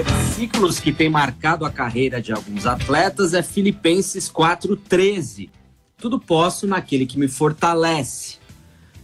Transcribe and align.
Versículos 0.00 0.80
que 0.80 0.90
tem 0.90 1.10
marcado 1.10 1.66
a 1.66 1.70
carreira 1.70 2.20
de 2.20 2.32
alguns 2.32 2.64
atletas 2.64 3.34
é 3.34 3.42
Filipenses 3.42 4.30
4:13. 4.30 5.50
Tudo 5.98 6.18
posso 6.18 6.66
naquele 6.66 7.04
que 7.04 7.18
me 7.18 7.28
fortalece. 7.28 8.38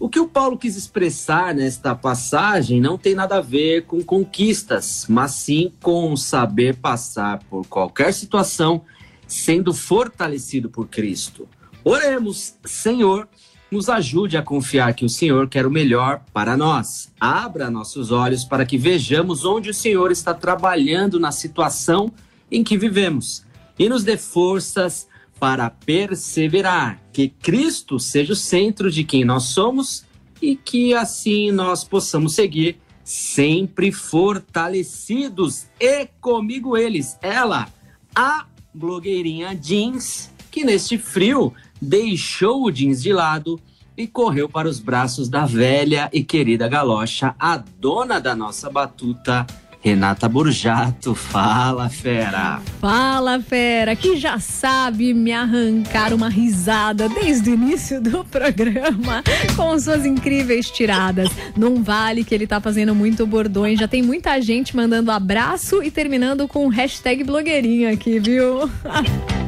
O 0.01 0.09
que 0.09 0.19
o 0.19 0.27
Paulo 0.27 0.57
quis 0.57 0.77
expressar 0.77 1.55
nesta 1.55 1.95
passagem 1.95 2.81
não 2.81 2.97
tem 2.97 3.15
nada 3.15 3.37
a 3.37 3.41
ver 3.43 3.85
com 3.85 4.03
conquistas, 4.03 5.05
mas 5.09 5.33
sim 5.33 5.73
com 5.83 6.17
saber 6.17 6.77
passar 6.77 7.41
por 7.51 7.67
qualquer 7.67 8.15
situação 8.15 8.83
sendo 9.27 9.75
fortalecido 9.75 10.71
por 10.71 10.89
Cristo. 10.89 11.47
Oremos, 11.85 12.55
Senhor, 12.65 13.29
nos 13.71 13.89
ajude 13.89 14.37
a 14.37 14.43
confiar 14.43 14.95
que 14.95 15.05
o 15.05 15.09
Senhor 15.09 15.49
quer 15.49 15.67
o 15.67 15.71
melhor 15.71 16.23
para 16.33 16.57
nós. 16.57 17.13
Abra 17.21 17.71
nossos 17.71 18.11
olhos 18.11 18.45
para 18.45 18.65
que 18.65 18.79
vejamos 18.79 19.45
onde 19.45 19.71
o 19.71 19.75
Senhor 19.75 20.11
está 20.11 20.33
trabalhando 20.33 21.21
na 21.21 21.31
situação 21.31 22.11
em 22.51 22.65
que 22.65 22.79
vivemos 22.79 23.45
e 23.79 23.89
nos 23.89 24.03
dê 24.03 24.17
forças 24.17 25.07
para 25.39 25.71
perseverar. 25.71 27.01
Que 27.13 27.29
Cristo 27.29 27.99
seja 27.99 28.33
o 28.33 28.37
centro 28.37 28.91
de 28.91 29.05
quem 29.05 29.25
nós 29.25 29.45
somos 29.45 30.05
e 30.41 30.57
que 30.57 30.95
assim 30.95 31.51
nós 31.51 31.85
possamos 31.85 32.35
seguir 32.35 32.79
sempre 33.05 33.93
fortalecidos. 33.93 35.67
E 35.81 36.07
comigo 36.21 36.77
eles, 36.77 37.17
ela, 37.23 37.69
a 38.15 38.47
blogueirinha 38.75 39.55
Jeans, 39.55 40.31
que 40.51 40.65
neste 40.65 40.99
frio 40.99 41.53
deixou 41.81 42.65
o 42.65 42.71
jeans 42.71 43.03
de 43.03 43.13
lado 43.13 43.61
e 43.97 44.07
correu 44.07 44.49
para 44.49 44.69
os 44.69 44.79
braços 44.79 45.29
da 45.29 45.45
velha 45.45 46.09
e 46.13 46.23
querida 46.23 46.69
galocha, 46.69 47.35
a 47.39 47.57
dona 47.57 48.21
da 48.21 48.35
nossa 48.35 48.71
batuta, 48.71 49.45
Renata 49.81 50.29
Burjato, 50.29 51.15
fala 51.15 51.89
fera. 51.89 52.61
Fala 52.81 53.41
fera, 53.41 53.95
que 53.95 54.17
já 54.17 54.41
sabe 54.41 55.15
me 55.15 55.33
arrancar 55.33 56.13
uma 56.13 56.29
risada 56.29 57.09
desde 57.09 57.51
o 57.51 57.55
início 57.55 58.01
do 58.01 58.25
programa 58.25 59.23
com 59.55 59.79
suas 59.79 60.05
incríveis 60.05 60.69
tiradas. 60.69 61.31
Não 61.57 61.83
vale 61.83 62.25
que 62.25 62.35
ele 62.35 62.47
tá 62.47 62.61
fazendo 62.61 62.93
muito 62.93 63.25
bordões, 63.25 63.79
já 63.79 63.87
tem 63.87 64.03
muita 64.03 64.41
gente 64.41 64.75
mandando 64.75 65.13
abraço 65.13 65.83
e 65.83 65.91
terminando 65.91 66.49
com 66.49 66.67
hashtag 66.69 67.23
blogueirinha 67.23 67.93
aqui, 67.93 68.19
viu? 68.19 68.69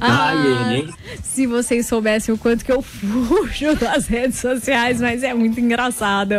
Ah, 0.00 0.32
ele, 0.72 0.94
se 1.22 1.46
vocês 1.46 1.86
soubessem 1.86 2.34
o 2.34 2.38
quanto 2.38 2.64
que 2.64 2.72
eu 2.72 2.80
fujo 2.80 3.74
das 3.78 4.06
redes 4.06 4.38
sociais, 4.38 5.00
mas 5.00 5.22
é 5.22 5.34
muito 5.34 5.60
engraçado. 5.60 6.36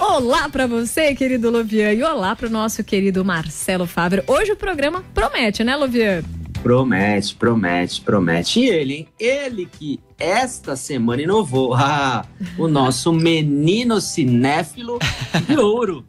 Olá 0.00 0.48
para 0.48 0.66
você, 0.66 1.14
querido 1.14 1.50
Lovian, 1.50 1.92
e 1.92 2.02
olá 2.02 2.34
para 2.34 2.46
o 2.46 2.50
nosso 2.50 2.82
querido 2.82 3.24
Marcelo 3.24 3.86
Fábio. 3.86 4.24
Hoje 4.26 4.52
o 4.52 4.56
programa 4.56 5.04
promete, 5.14 5.62
né, 5.62 5.76
Lovian? 5.76 6.22
Promete, 6.62 7.34
promete, 7.34 8.00
promete. 8.00 8.60
E 8.60 8.68
ele, 8.68 8.94
hein? 8.94 9.08
Ele 9.18 9.66
que 9.66 10.00
esta 10.18 10.76
semana 10.76 11.22
inovou. 11.22 11.74
Ah, 11.82 12.24
o 12.58 12.68
nosso 12.68 13.12
menino 13.12 14.00
cinéfilo 14.00 14.98
de 15.46 15.56
ouro, 15.56 16.04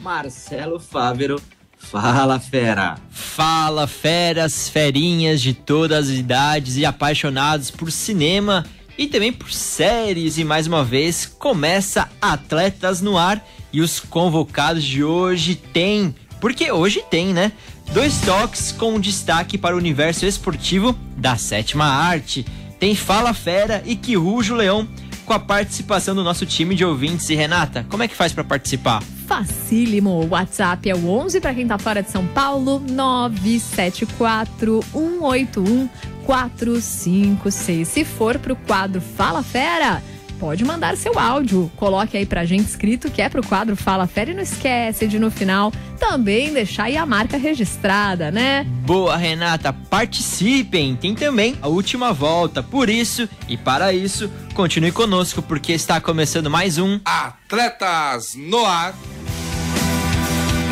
Marcelo 0.00 0.80
Fávero. 0.80 1.40
Fala, 1.76 2.40
fera! 2.40 2.98
Fala, 3.10 3.86
feras, 3.86 4.68
ferinhas 4.68 5.40
de 5.40 5.54
todas 5.54 6.08
as 6.08 6.16
idades 6.16 6.76
e 6.76 6.84
apaixonados 6.84 7.70
por 7.70 7.90
cinema 7.92 8.64
e 8.98 9.06
também 9.06 9.32
por 9.32 9.52
séries. 9.52 10.36
E 10.36 10.44
mais 10.44 10.66
uma 10.66 10.84
vez 10.84 11.24
começa 11.24 12.10
Atletas 12.20 13.00
no 13.00 13.16
Ar 13.16 13.42
e 13.72 13.80
os 13.80 14.00
convocados 14.00 14.82
de 14.82 15.04
hoje 15.04 15.54
tem, 15.54 16.14
porque 16.40 16.72
hoje 16.72 17.04
tem, 17.08 17.32
né? 17.32 17.52
Dois 17.92 18.20
toques 18.20 18.72
com 18.72 19.00
destaque 19.00 19.56
para 19.56 19.74
o 19.74 19.78
universo 19.78 20.26
esportivo 20.26 20.98
da 21.16 21.36
sétima 21.36 21.86
arte. 21.86 22.44
Tem 22.78 22.94
Fala 22.94 23.32
Fera 23.32 23.82
e 23.86 23.96
Que 23.96 24.16
Rujo 24.16 24.54
Leão 24.54 24.86
com 25.24 25.32
a 25.34 25.38
participação 25.38 26.14
do 26.14 26.24
nosso 26.24 26.46
time 26.46 26.74
de 26.74 26.84
ouvintes. 26.84 27.28
E 27.28 27.34
Renata, 27.34 27.86
como 27.88 28.02
é 28.02 28.08
que 28.08 28.16
faz 28.16 28.32
para 28.32 28.42
participar? 28.42 29.02
Facílimo. 29.26 30.10
O 30.10 30.30
WhatsApp 30.30 30.88
é 30.88 30.94
o 30.94 31.06
11 31.06 31.40
para 31.40 31.54
quem 31.54 31.66
tá 31.66 31.78
fora 31.78 32.02
de 32.02 32.10
São 32.10 32.26
Paulo, 32.28 32.80
974 32.80 34.82
181 34.92 35.88
456. 36.28 37.88
Se 37.88 38.04
for 38.04 38.38
pro 38.38 38.54
quadro 38.54 39.00
Fala 39.00 39.42
Fera, 39.42 40.02
pode 40.38 40.62
mandar 40.62 40.94
seu 40.94 41.18
áudio. 41.18 41.72
Coloque 41.74 42.18
aí 42.18 42.26
pra 42.26 42.44
gente 42.44 42.68
escrito 42.68 43.10
que 43.10 43.22
é 43.22 43.30
pro 43.30 43.42
quadro 43.42 43.74
Fala 43.74 44.06
Fera 44.06 44.32
e 44.32 44.34
não 44.34 44.42
esquece 44.42 45.06
de 45.06 45.18
no 45.18 45.30
final 45.30 45.72
também 45.98 46.52
deixar 46.52 46.84
aí 46.84 46.98
a 46.98 47.06
marca 47.06 47.38
registrada, 47.38 48.30
né? 48.30 48.66
Boa, 48.84 49.16
Renata, 49.16 49.72
participem! 49.72 50.94
Tem 50.96 51.14
também 51.14 51.56
a 51.62 51.68
última 51.68 52.12
volta. 52.12 52.62
Por 52.62 52.90
isso 52.90 53.26
e 53.48 53.56
para 53.56 53.94
isso, 53.94 54.30
continue 54.52 54.92
conosco 54.92 55.40
porque 55.40 55.72
está 55.72 55.98
começando 55.98 56.50
mais 56.50 56.76
um 56.76 57.00
Atletas 57.06 58.34
no 58.34 58.66
Ar. 58.66 58.94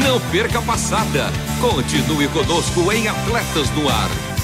Não 0.04 0.20
perca 0.30 0.58
a 0.58 0.62
passada. 0.62 1.30
Continue 1.62 2.28
conosco 2.28 2.92
em 2.92 3.08
Atletas 3.08 3.70
no 3.70 3.88
Ar. 3.88 4.35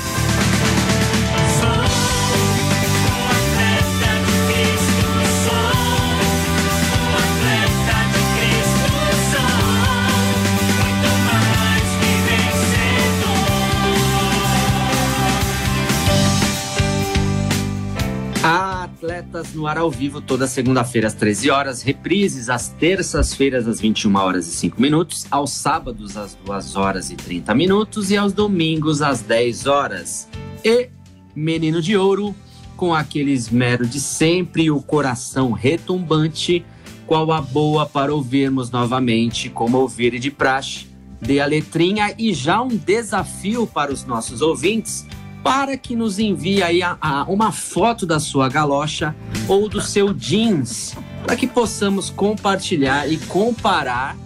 No 19.54 19.66
ar 19.66 19.78
ao 19.78 19.90
vivo 19.90 20.20
toda 20.20 20.46
segunda-feira 20.46 21.06
às 21.06 21.14
13 21.14 21.50
horas, 21.50 21.82
reprises 21.82 22.50
às 22.50 22.68
terças-feiras 22.68 23.66
às 23.66 23.80
21 23.80 24.14
horas 24.16 24.46
e 24.46 24.50
5 24.50 24.80
minutos, 24.80 25.26
aos 25.30 25.52
sábados 25.52 26.18
às 26.18 26.34
2 26.44 26.76
horas 26.76 27.10
e 27.10 27.16
30 27.16 27.54
minutos 27.54 28.10
e 28.10 28.16
aos 28.16 28.34
domingos 28.34 29.00
às 29.00 29.22
10 29.22 29.66
horas. 29.66 30.28
E 30.62 30.90
Menino 31.34 31.80
de 31.80 31.96
Ouro, 31.96 32.34
com 32.76 32.94
aquele 32.94 33.32
esmero 33.32 33.86
de 33.86 34.00
sempre 34.00 34.70
o 34.70 34.82
coração 34.82 35.52
retumbante, 35.52 36.62
qual 37.06 37.32
a 37.32 37.40
boa 37.40 37.86
para 37.86 38.14
ouvirmos 38.14 38.70
novamente, 38.70 39.48
como 39.48 39.78
ouvir 39.78 40.18
de 40.18 40.30
praxe. 40.30 40.88
Dê 41.20 41.40
a 41.40 41.46
letrinha 41.46 42.14
e 42.18 42.34
já 42.34 42.60
um 42.60 42.68
desafio 42.68 43.66
para 43.66 43.92
os 43.92 44.04
nossos 44.04 44.42
ouvintes 44.42 45.06
para 45.42 45.76
que 45.76 45.96
nos 45.96 46.18
envie 46.18 46.62
aí 46.62 46.82
a, 46.82 46.96
a, 47.00 47.24
uma 47.24 47.52
foto 47.52 48.06
da 48.06 48.20
sua 48.20 48.48
galocha 48.48 49.14
ou 49.48 49.68
do 49.68 49.80
seu 49.80 50.12
jeans, 50.14 50.96
para 51.24 51.36
que 51.36 51.46
possamos 51.46 52.10
compartilhar 52.10 53.10
e 53.10 53.16
comparar, 53.16 54.16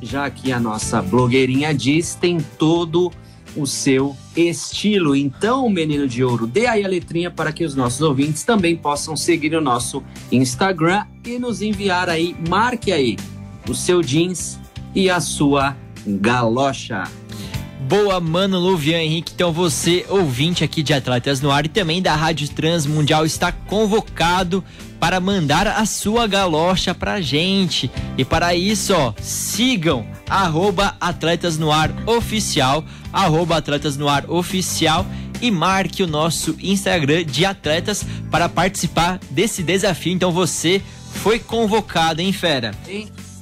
já 0.00 0.28
que 0.30 0.50
a 0.50 0.58
nossa 0.58 1.02
blogueirinha 1.02 1.74
diz 1.74 2.14
tem 2.14 2.38
todo 2.58 3.12
o 3.56 3.66
seu 3.66 4.16
estilo. 4.36 5.14
Então, 5.14 5.68
menino 5.68 6.08
de 6.08 6.24
ouro, 6.24 6.46
dê 6.46 6.66
aí 6.66 6.84
a 6.84 6.88
letrinha 6.88 7.30
para 7.30 7.52
que 7.52 7.64
os 7.64 7.74
nossos 7.74 8.00
ouvintes 8.00 8.44
também 8.44 8.76
possam 8.76 9.16
seguir 9.16 9.54
o 9.54 9.60
nosso 9.60 10.02
Instagram 10.30 11.06
e 11.24 11.38
nos 11.38 11.60
enviar 11.60 12.08
aí, 12.08 12.34
marque 12.48 12.90
aí 12.90 13.16
o 13.68 13.74
seu 13.74 14.02
jeans 14.02 14.58
e 14.94 15.10
a 15.10 15.20
sua 15.20 15.76
galocha. 16.06 17.04
Boa, 17.88 18.20
mano 18.20 18.58
Luvian 18.58 19.00
Henrique. 19.00 19.32
Então 19.34 19.52
você, 19.52 20.06
ouvinte 20.08 20.62
aqui 20.62 20.82
de 20.82 20.94
Atletas 20.94 21.40
no 21.40 21.50
Ar 21.50 21.66
e 21.66 21.68
também 21.68 22.00
da 22.00 22.14
Rádio 22.14 22.48
Transmundial, 22.48 23.26
está 23.26 23.50
convocado 23.50 24.64
para 25.00 25.18
mandar 25.20 25.66
a 25.66 25.84
sua 25.84 26.26
galocha 26.26 26.94
pra 26.94 27.20
gente. 27.20 27.90
E 28.16 28.24
para 28.24 28.54
isso, 28.54 28.94
ó, 28.94 29.12
sigam 29.20 30.06
arroba 30.28 30.96
Atletas 31.00 31.58
no 31.58 31.72
Ar 31.72 31.90
Oficial, 32.06 32.84
arroba 33.12 33.56
Atletas 33.56 33.96
no 33.96 34.08
Ar 34.08 34.30
Oficial 34.30 35.04
e 35.40 35.50
marque 35.50 36.02
o 36.02 36.06
nosso 36.06 36.56
Instagram 36.62 37.24
de 37.24 37.44
atletas 37.44 38.06
para 38.30 38.48
participar 38.48 39.18
desse 39.30 39.62
desafio. 39.62 40.12
Então 40.12 40.30
você 40.30 40.80
foi 41.14 41.38
convocado, 41.40 42.22
hein, 42.22 42.32
Fera? 42.32 42.70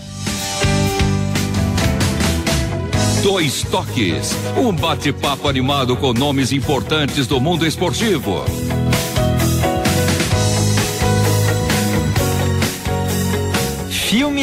Dois 3.21 3.63
Toques. 3.63 4.35
Um 4.56 4.71
bate-papo 4.71 5.50
animado 5.50 5.97
com 5.97 6.13
nomes 6.13 6.51
importantes 6.51 7.25
do 7.25 7.41
mundo 7.41 7.65
esportivo. 7.65 8.45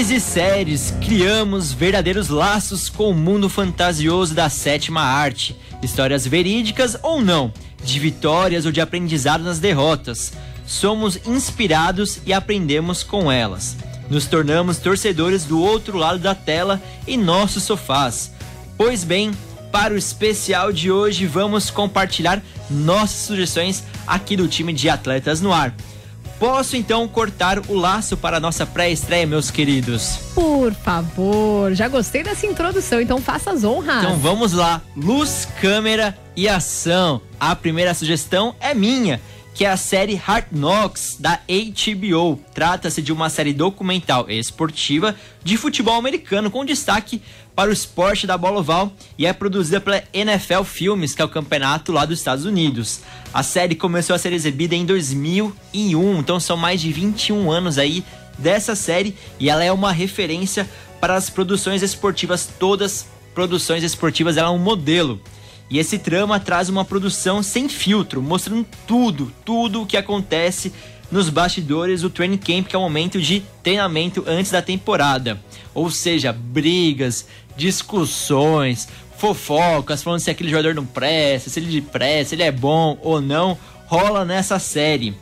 Filmes 0.03 0.11
e 0.11 0.33
séries, 0.33 0.95
criamos 1.01 1.73
verdadeiros 1.73 2.29
laços 2.29 2.89
com 2.89 3.11
o 3.11 3.15
mundo 3.15 3.49
fantasioso 3.49 4.35
da 4.35 4.49
sétima 4.49 5.01
arte. 5.01 5.57
Histórias 5.81 6.27
verídicas 6.27 6.99
ou 7.05 7.23
não, 7.23 7.53
de 7.85 8.01
vitórias 8.01 8.67
ou 8.67 8.73
de 8.73 8.81
aprendizado 8.81 9.45
nas 9.45 9.61
derrotas. 9.61 10.33
Somos 10.67 11.21
inspirados 11.25 12.21
e 12.27 12.33
aprendemos 12.33 13.05
com 13.05 13.31
elas. 13.31 13.77
Nos 14.11 14.27
tornamos 14.27 14.79
torcedores 14.79 15.45
do 15.45 15.61
outro 15.61 15.97
lado 15.97 16.19
da 16.19 16.35
tela 16.35 16.83
em 17.07 17.17
nossos 17.17 17.63
sofás. 17.63 18.33
Pois 18.77 19.05
bem, 19.05 19.31
para 19.71 19.95
o 19.95 19.97
especial 19.97 20.73
de 20.73 20.91
hoje 20.91 21.27
vamos 21.27 21.71
compartilhar 21.71 22.43
nossas 22.69 23.25
sugestões 23.25 23.85
aqui 24.05 24.37
do 24.37 24.49
time 24.49 24.73
de 24.73 24.89
Atletas 24.89 25.41
no 25.41 25.53
Ar. 25.53 25.73
Posso 26.43 26.75
então 26.75 27.07
cortar 27.07 27.61
o 27.69 27.75
laço 27.77 28.17
para 28.17 28.39
a 28.39 28.41
nossa 28.41 28.67
pré-estreia, 28.67 29.25
meus 29.25 29.49
queridos? 29.49 30.19
Por 30.35 30.75
favor, 30.75 31.73
já 31.73 31.87
gostei 31.87 32.25
dessa 32.25 32.45
introdução, 32.47 33.01
então 33.01 33.21
faça 33.21 33.53
as 33.53 33.63
honras. 33.63 34.03
Então 34.03 34.19
vamos 34.19 34.53
lá, 34.53 34.83
luz, 34.97 35.47
câmera 35.61 36.19
e 36.35 36.49
ação. 36.49 37.23
A 37.39 37.55
primeira 37.55 37.95
sugestão 37.95 38.57
é 38.59 38.75
minha 38.75 39.21
que 39.55 39.65
é 39.65 39.71
a 39.71 39.77
série 39.77 40.15
Hard 40.15 40.47
Knocks 40.53 41.17
da 41.19 41.41
HBO. 41.47 42.41
Trata-se 42.55 43.03
de 43.03 43.13
uma 43.13 43.29
série 43.29 43.53
documental 43.53 44.31
esportiva 44.31 45.15
de 45.45 45.57
futebol 45.57 45.95
americano 45.95 46.51
com 46.51 46.65
destaque 46.65 47.21
para 47.55 47.71
o 47.71 47.73
esporte 47.73 48.27
da 48.27 48.39
bola 48.39 48.61
oval 48.61 48.93
e 49.19 49.27
é 49.27 49.33
produzida 49.33 49.81
pela 49.81 50.03
NFL 50.13 50.63
Filmes, 50.65 51.15
que 51.15 51.21
é 51.21 51.25
o 51.25 51.29
campeonato 51.29 51.93
lá 51.93 52.05
dos 52.05 52.19
Estados 52.19 52.45
Unidos. 52.45 53.01
A 53.33 53.43
série 53.43 53.75
começou 53.75 54.17
a 54.17 54.19
ser 54.19 54.33
exibida 54.33 54.75
em 54.75 54.87
2001, 54.87 56.19
então 56.19 56.41
são 56.41 56.57
mais 56.57 56.81
de 56.81 56.93
21 56.93 57.51
anos 57.51 57.79
aí 57.79 58.03
dessa 58.39 58.75
série 58.75 59.15
e 59.39 59.51
ela 59.51 59.63
é 59.63 59.71
uma 59.71 59.93
referência 59.93 60.69
para 61.01 61.15
as 61.15 61.29
produções 61.29 61.83
esportivas 61.83 62.49
todas 62.59 63.07
produções 63.35 63.83
esportivas, 63.83 64.37
ela 64.37 64.49
é 64.49 64.51
um 64.51 64.59
modelo. 64.59 65.21
E 65.73 65.79
esse 65.79 65.99
trama 65.99 66.39
traz 66.39 66.69
uma 66.69 66.85
produção 66.85 67.43
sem 67.43 67.67
filtro, 67.67 68.21
mostrando 68.21 68.67
tudo, 68.87 69.33
tudo 69.43 69.81
o 69.81 69.87
que 69.87 69.97
acontece 69.97 70.71
nos 71.11 71.31
bastidores 71.31 72.03
do 72.03 72.11
training 72.11 72.37
camp, 72.37 72.67
que 72.67 72.77
é 72.77 72.79
o 72.79 72.83
momento 72.83 73.19
de 73.19 73.43
treinamento 73.63 74.23
antes 74.27 74.53
da 74.53 74.61
temporada. 74.61 75.41
Ou 75.73 75.91
seja, 75.91 76.31
brigas, 76.31 77.27
discussões, 77.57 78.87
fofocas, 79.17 80.03
falando 80.03 80.21
se 80.21 80.31
aquele 80.31 80.51
jogador 80.51 80.75
não 80.75 80.85
presta, 80.85 81.49
se 81.49 81.59
ele 81.59 81.81
presta, 81.81 82.35
ele 82.35 82.43
é 82.43 82.53
bom 82.53 82.99
ou 83.01 83.23
não, 83.23 83.57
rola 83.87 84.27
nessa 84.27 84.59
série. 84.59 85.15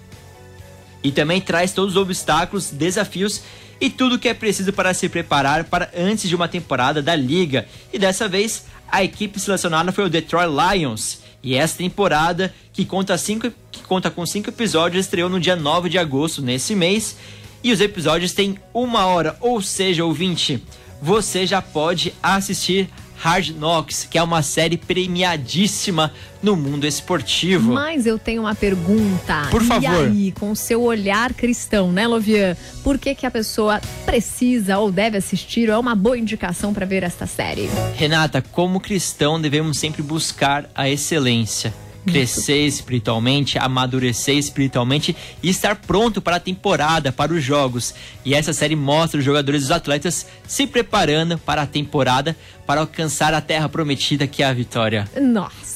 E 1.00 1.12
também 1.12 1.40
traz 1.40 1.72
todos 1.72 1.94
os 1.94 2.02
obstáculos, 2.02 2.72
desafios 2.72 3.40
e 3.80 3.88
tudo 3.88 4.16
o 4.16 4.18
que 4.18 4.28
é 4.28 4.34
preciso 4.34 4.72
para 4.72 4.92
se 4.92 5.08
preparar 5.08 5.62
para 5.62 5.90
antes 5.96 6.28
de 6.28 6.34
uma 6.34 6.48
temporada 6.48 7.00
da 7.00 7.14
liga. 7.14 7.68
E 7.92 8.00
dessa 8.00 8.28
vez 8.28 8.64
a 8.90 9.02
equipe 9.02 9.38
selecionada 9.38 9.92
foi 9.92 10.04
o 10.04 10.10
Detroit 10.10 10.48
Lions. 10.48 11.20
E 11.42 11.54
essa 11.54 11.78
temporada, 11.78 12.54
que 12.72 12.84
conta, 12.84 13.16
cinco, 13.16 13.50
que 13.70 13.82
conta 13.82 14.10
com 14.10 14.26
cinco 14.26 14.50
episódios, 14.50 15.06
estreou 15.06 15.28
no 15.28 15.40
dia 15.40 15.56
9 15.56 15.88
de 15.88 15.98
agosto 15.98 16.42
nesse 16.42 16.74
mês. 16.74 17.16
E 17.62 17.72
os 17.72 17.80
episódios 17.80 18.32
têm 18.32 18.58
uma 18.72 19.06
hora, 19.06 19.36
ou 19.40 19.60
seja, 19.60 20.04
ouvinte, 20.04 20.62
você 21.00 21.46
já 21.46 21.60
pode 21.60 22.12
assistir 22.22 22.88
Hard 23.20 23.50
Knocks, 23.50 24.08
que 24.10 24.16
é 24.16 24.22
uma 24.22 24.40
série 24.40 24.78
premiadíssima 24.78 26.10
no 26.42 26.56
mundo 26.56 26.86
esportivo. 26.86 27.72
Mas 27.74 28.06
eu 28.06 28.18
tenho 28.18 28.40
uma 28.40 28.54
pergunta. 28.54 29.46
Por 29.50 29.62
favor. 29.62 29.82
E 29.82 30.26
aí, 30.26 30.32
com 30.32 30.50
o 30.50 30.56
seu 30.56 30.80
olhar 30.80 31.34
cristão, 31.34 31.92
né, 31.92 32.06
Lovian? 32.06 32.56
Por 32.82 32.96
que, 32.98 33.14
que 33.14 33.26
a 33.26 33.30
pessoa 33.30 33.78
precisa 34.06 34.78
ou 34.78 34.90
deve 34.90 35.18
assistir 35.18 35.68
ou 35.68 35.74
é 35.74 35.78
uma 35.78 35.94
boa 35.94 36.16
indicação 36.16 36.72
para 36.72 36.86
ver 36.86 37.02
esta 37.02 37.26
série? 37.26 37.68
Renata, 37.94 38.40
como 38.40 38.80
cristão, 38.80 39.38
devemos 39.38 39.78
sempre 39.78 40.02
buscar 40.02 40.70
a 40.74 40.88
excelência 40.88 41.74
crescer 42.06 42.66
espiritualmente, 42.66 43.58
amadurecer 43.58 44.36
espiritualmente 44.36 45.16
e 45.42 45.50
estar 45.50 45.76
pronto 45.76 46.20
para 46.20 46.36
a 46.36 46.40
temporada, 46.40 47.12
para 47.12 47.32
os 47.32 47.42
jogos. 47.42 47.94
E 48.24 48.34
essa 48.34 48.52
série 48.52 48.76
mostra 48.76 49.18
os 49.18 49.24
jogadores 49.24 49.62
e 49.62 49.64
os 49.66 49.70
atletas 49.70 50.26
se 50.46 50.66
preparando 50.66 51.38
para 51.38 51.62
a 51.62 51.66
temporada 51.66 52.36
para 52.66 52.80
alcançar 52.80 53.34
a 53.34 53.40
terra 53.40 53.68
prometida 53.68 54.26
que 54.26 54.42
é 54.42 54.46
a 54.46 54.52
vitória. 54.52 55.08
Nossa! 55.20 55.69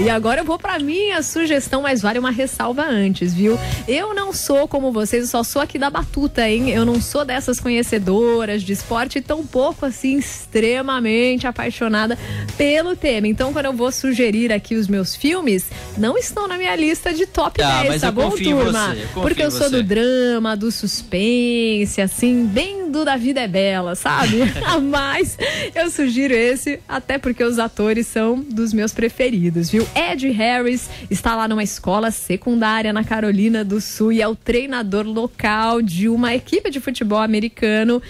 E 0.00 0.10
agora 0.10 0.40
eu 0.40 0.44
vou 0.44 0.58
para 0.58 0.78
minha 0.78 1.22
sugestão, 1.22 1.82
mas 1.82 2.02
vale 2.02 2.18
uma 2.18 2.30
ressalva 2.30 2.84
antes, 2.84 3.32
viu? 3.32 3.58
Eu 3.86 4.14
não 4.14 4.32
sou 4.32 4.66
como 4.66 4.90
vocês, 4.90 5.22
eu 5.22 5.28
só 5.28 5.42
sou 5.42 5.62
aqui 5.62 5.78
da 5.78 5.88
batuta, 5.88 6.48
hein? 6.48 6.70
Eu 6.70 6.84
não 6.84 7.00
sou 7.00 7.24
dessas 7.24 7.60
conhecedoras 7.60 8.62
de 8.62 8.72
esporte, 8.72 9.20
tão 9.20 9.46
pouco 9.46 9.86
assim, 9.86 10.18
extremamente 10.18 11.46
apaixonada 11.46 12.18
pelo 12.56 12.96
tema. 12.96 13.28
Então, 13.28 13.52
quando 13.52 13.66
eu 13.66 13.72
vou 13.72 13.92
sugerir 13.92 14.52
aqui 14.52 14.74
os 14.74 14.88
meus 14.88 15.14
filmes, 15.14 15.70
não 15.96 16.18
estão 16.18 16.48
na 16.48 16.56
minha 16.56 16.74
lista 16.74 17.12
de 17.12 17.26
top 17.26 17.62
ah, 17.62 17.82
10, 17.84 18.00
tá 18.00 18.10
bom, 18.10 18.30
turma? 18.30 18.96
Eu 18.96 19.22
Porque 19.22 19.42
eu 19.42 19.50
sou 19.50 19.70
do 19.70 19.82
drama, 19.82 20.56
do 20.56 20.70
suspense, 20.72 22.00
assim, 22.00 22.44
bem 22.44 22.90
do 22.90 23.04
Da 23.04 23.16
Vida 23.16 23.40
é 23.40 23.48
Bela, 23.48 23.94
sabe? 23.94 24.38
Mas 24.82 25.38
eu 25.74 25.90
sugiro 25.90 26.34
esse, 26.34 26.80
até 26.88 27.18
porque 27.18 27.44
os 27.44 27.58
atores 27.58 28.06
são 28.06 28.40
dos 28.40 28.72
meus 28.72 28.92
preferidos 28.92 29.59
viu? 29.68 29.86
Ed 29.94 30.28
Harris 30.30 30.88
está 31.10 31.34
lá 31.34 31.48
numa 31.48 31.62
escola 31.62 32.10
secundária 32.10 32.92
na 32.92 33.02
Carolina 33.04 33.64
do 33.64 33.80
Sul 33.80 34.12
e 34.12 34.22
é 34.22 34.28
o 34.28 34.36
treinador 34.36 35.04
local 35.04 35.82
de 35.82 36.08
uma 36.08 36.34
equipe 36.34 36.70
de 36.70 36.78
futebol 36.78 37.18
americano. 37.18 38.00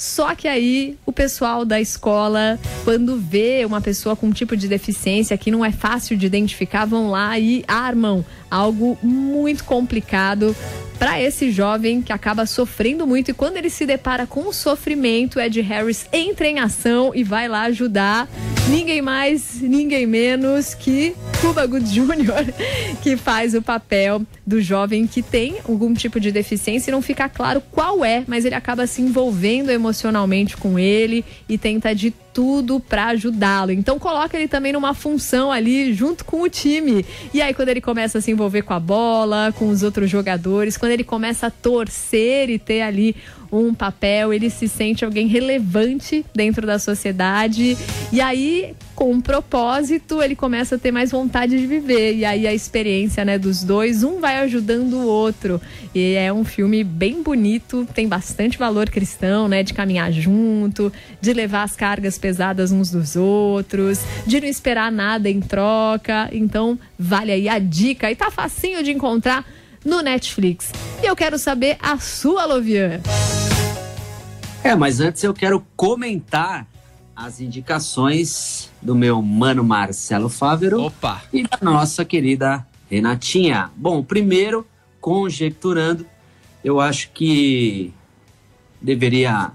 Só 0.00 0.34
que 0.34 0.48
aí 0.48 0.96
o 1.04 1.12
pessoal 1.12 1.62
da 1.62 1.78
escola, 1.78 2.58
quando 2.84 3.18
vê 3.18 3.66
uma 3.66 3.82
pessoa 3.82 4.16
com 4.16 4.28
um 4.28 4.32
tipo 4.32 4.56
de 4.56 4.66
deficiência 4.66 5.36
que 5.36 5.50
não 5.50 5.62
é 5.62 5.70
fácil 5.70 6.16
de 6.16 6.24
identificar, 6.24 6.86
vão 6.86 7.10
lá 7.10 7.38
e 7.38 7.62
armam 7.68 8.24
algo 8.50 8.98
muito 9.02 9.62
complicado 9.62 10.56
para 10.98 11.20
esse 11.20 11.50
jovem 11.50 12.00
que 12.00 12.14
acaba 12.14 12.46
sofrendo 12.46 13.06
muito 13.06 13.30
e 13.30 13.34
quando 13.34 13.58
ele 13.58 13.68
se 13.68 13.84
depara 13.84 14.26
com 14.26 14.48
o 14.48 14.52
sofrimento, 14.54 15.38
Ed 15.38 15.60
Harris 15.60 16.06
entra 16.10 16.46
em 16.46 16.60
ação 16.60 17.12
e 17.14 17.22
vai 17.22 17.46
lá 17.46 17.64
ajudar 17.64 18.26
ninguém 18.70 19.02
mais, 19.02 19.60
ninguém 19.60 20.06
menos 20.06 20.74
que 20.74 21.14
Cuba 21.40 21.66
Good 21.66 21.92
Jr., 21.92 22.54
que 23.02 23.16
faz 23.16 23.52
o 23.54 23.60
papel 23.60 24.22
do 24.46 24.60
jovem 24.60 25.06
que 25.08 25.22
tem 25.22 25.56
algum 25.68 25.92
tipo 25.92 26.20
de 26.20 26.30
deficiência 26.30 26.90
e 26.90 26.92
não 26.92 27.02
fica 27.02 27.28
claro 27.28 27.60
qual 27.72 28.04
é, 28.04 28.22
mas 28.28 28.44
ele 28.44 28.54
acaba 28.54 28.86
se 28.86 29.02
envolvendo 29.02 29.70
emocionalmente 29.70 30.56
com 30.56 30.78
ele 30.78 31.24
e 31.48 31.58
tenta 31.58 31.92
de 31.94 32.12
tudo 32.32 32.78
para 32.78 33.06
ajudá-lo. 33.06 33.72
Então 33.72 33.98
coloca 33.98 34.36
ele 34.36 34.46
também 34.46 34.72
numa 34.72 34.94
função 34.94 35.50
ali 35.50 35.92
junto 35.92 36.24
com 36.24 36.42
o 36.42 36.48
time. 36.48 37.04
E 37.34 37.42
aí 37.42 37.52
quando 37.52 37.70
ele 37.70 37.80
começa 37.80 38.18
a 38.18 38.20
se 38.20 38.30
envolver 38.30 38.62
com 38.62 38.72
a 38.72 38.80
bola, 38.80 39.52
com 39.58 39.68
os 39.68 39.82
outros 39.82 40.08
jogadores, 40.08 40.76
quando 40.76 40.92
ele 40.92 41.04
começa 41.04 41.48
a 41.48 41.50
torcer 41.50 42.48
e 42.48 42.58
ter 42.58 42.82
ali 42.82 43.16
um 43.52 43.74
papel, 43.74 44.32
ele 44.32 44.48
se 44.50 44.68
sente 44.68 45.04
alguém 45.04 45.26
relevante 45.26 46.24
dentro 46.34 46.66
da 46.66 46.78
sociedade. 46.78 47.76
E 48.12 48.20
aí, 48.20 48.74
com 48.94 49.12
um 49.12 49.20
propósito, 49.20 50.22
ele 50.22 50.36
começa 50.36 50.76
a 50.76 50.78
ter 50.78 50.92
mais 50.92 51.10
vontade 51.10 51.58
de 51.58 51.66
viver. 51.66 52.14
E 52.14 52.24
aí 52.24 52.46
a 52.46 52.54
experiência, 52.54 53.24
né, 53.24 53.38
dos 53.38 53.64
dois, 53.64 54.04
um 54.04 54.20
vai 54.20 54.38
ajudando 54.40 54.94
o 54.94 55.06
outro. 55.06 55.60
E 55.94 56.14
é 56.14 56.32
um 56.32 56.44
filme 56.44 56.84
bem 56.84 57.22
bonito, 57.22 57.86
tem 57.94 58.06
bastante 58.06 58.58
valor 58.58 58.88
cristão, 58.90 59.48
né, 59.48 59.62
de 59.62 59.72
caminhar 59.72 60.12
junto, 60.12 60.92
de 61.20 61.32
levar 61.32 61.62
as 61.62 61.74
cargas 61.74 62.18
pesadas 62.18 62.70
uns 62.70 62.90
dos 62.90 63.16
outros, 63.16 64.00
de 64.26 64.40
não 64.40 64.48
esperar 64.48 64.92
nada 64.92 65.28
em 65.28 65.40
troca. 65.40 66.28
Então, 66.32 66.78
vale 66.98 67.32
aí 67.32 67.48
a 67.48 67.58
dica. 67.58 68.10
E 68.10 68.14
tá 68.14 68.30
facinho 68.30 68.82
de 68.82 68.90
encontrar 68.90 69.44
no 69.84 70.02
Netflix. 70.02 70.70
E 71.02 71.06
eu 71.06 71.16
quero 71.16 71.38
saber 71.38 71.76
a 71.80 71.98
sua, 71.98 72.44
Lovian. 72.44 73.00
É, 74.62 74.74
mas 74.76 75.00
antes 75.00 75.24
eu 75.24 75.32
quero 75.32 75.64
comentar 75.74 76.66
as 77.16 77.40
indicações 77.40 78.70
do 78.80 78.94
meu 78.94 79.20
mano 79.22 79.64
Marcelo 79.64 80.28
Fávero 80.28 80.82
Opa. 80.82 81.22
e 81.32 81.42
da 81.42 81.58
nossa 81.62 82.04
querida 82.04 82.66
Renatinha. 82.90 83.70
Bom, 83.76 84.02
primeiro, 84.02 84.66
conjecturando, 85.00 86.06
eu 86.62 86.78
acho 86.78 87.10
que 87.12 87.92
deveria 88.80 89.50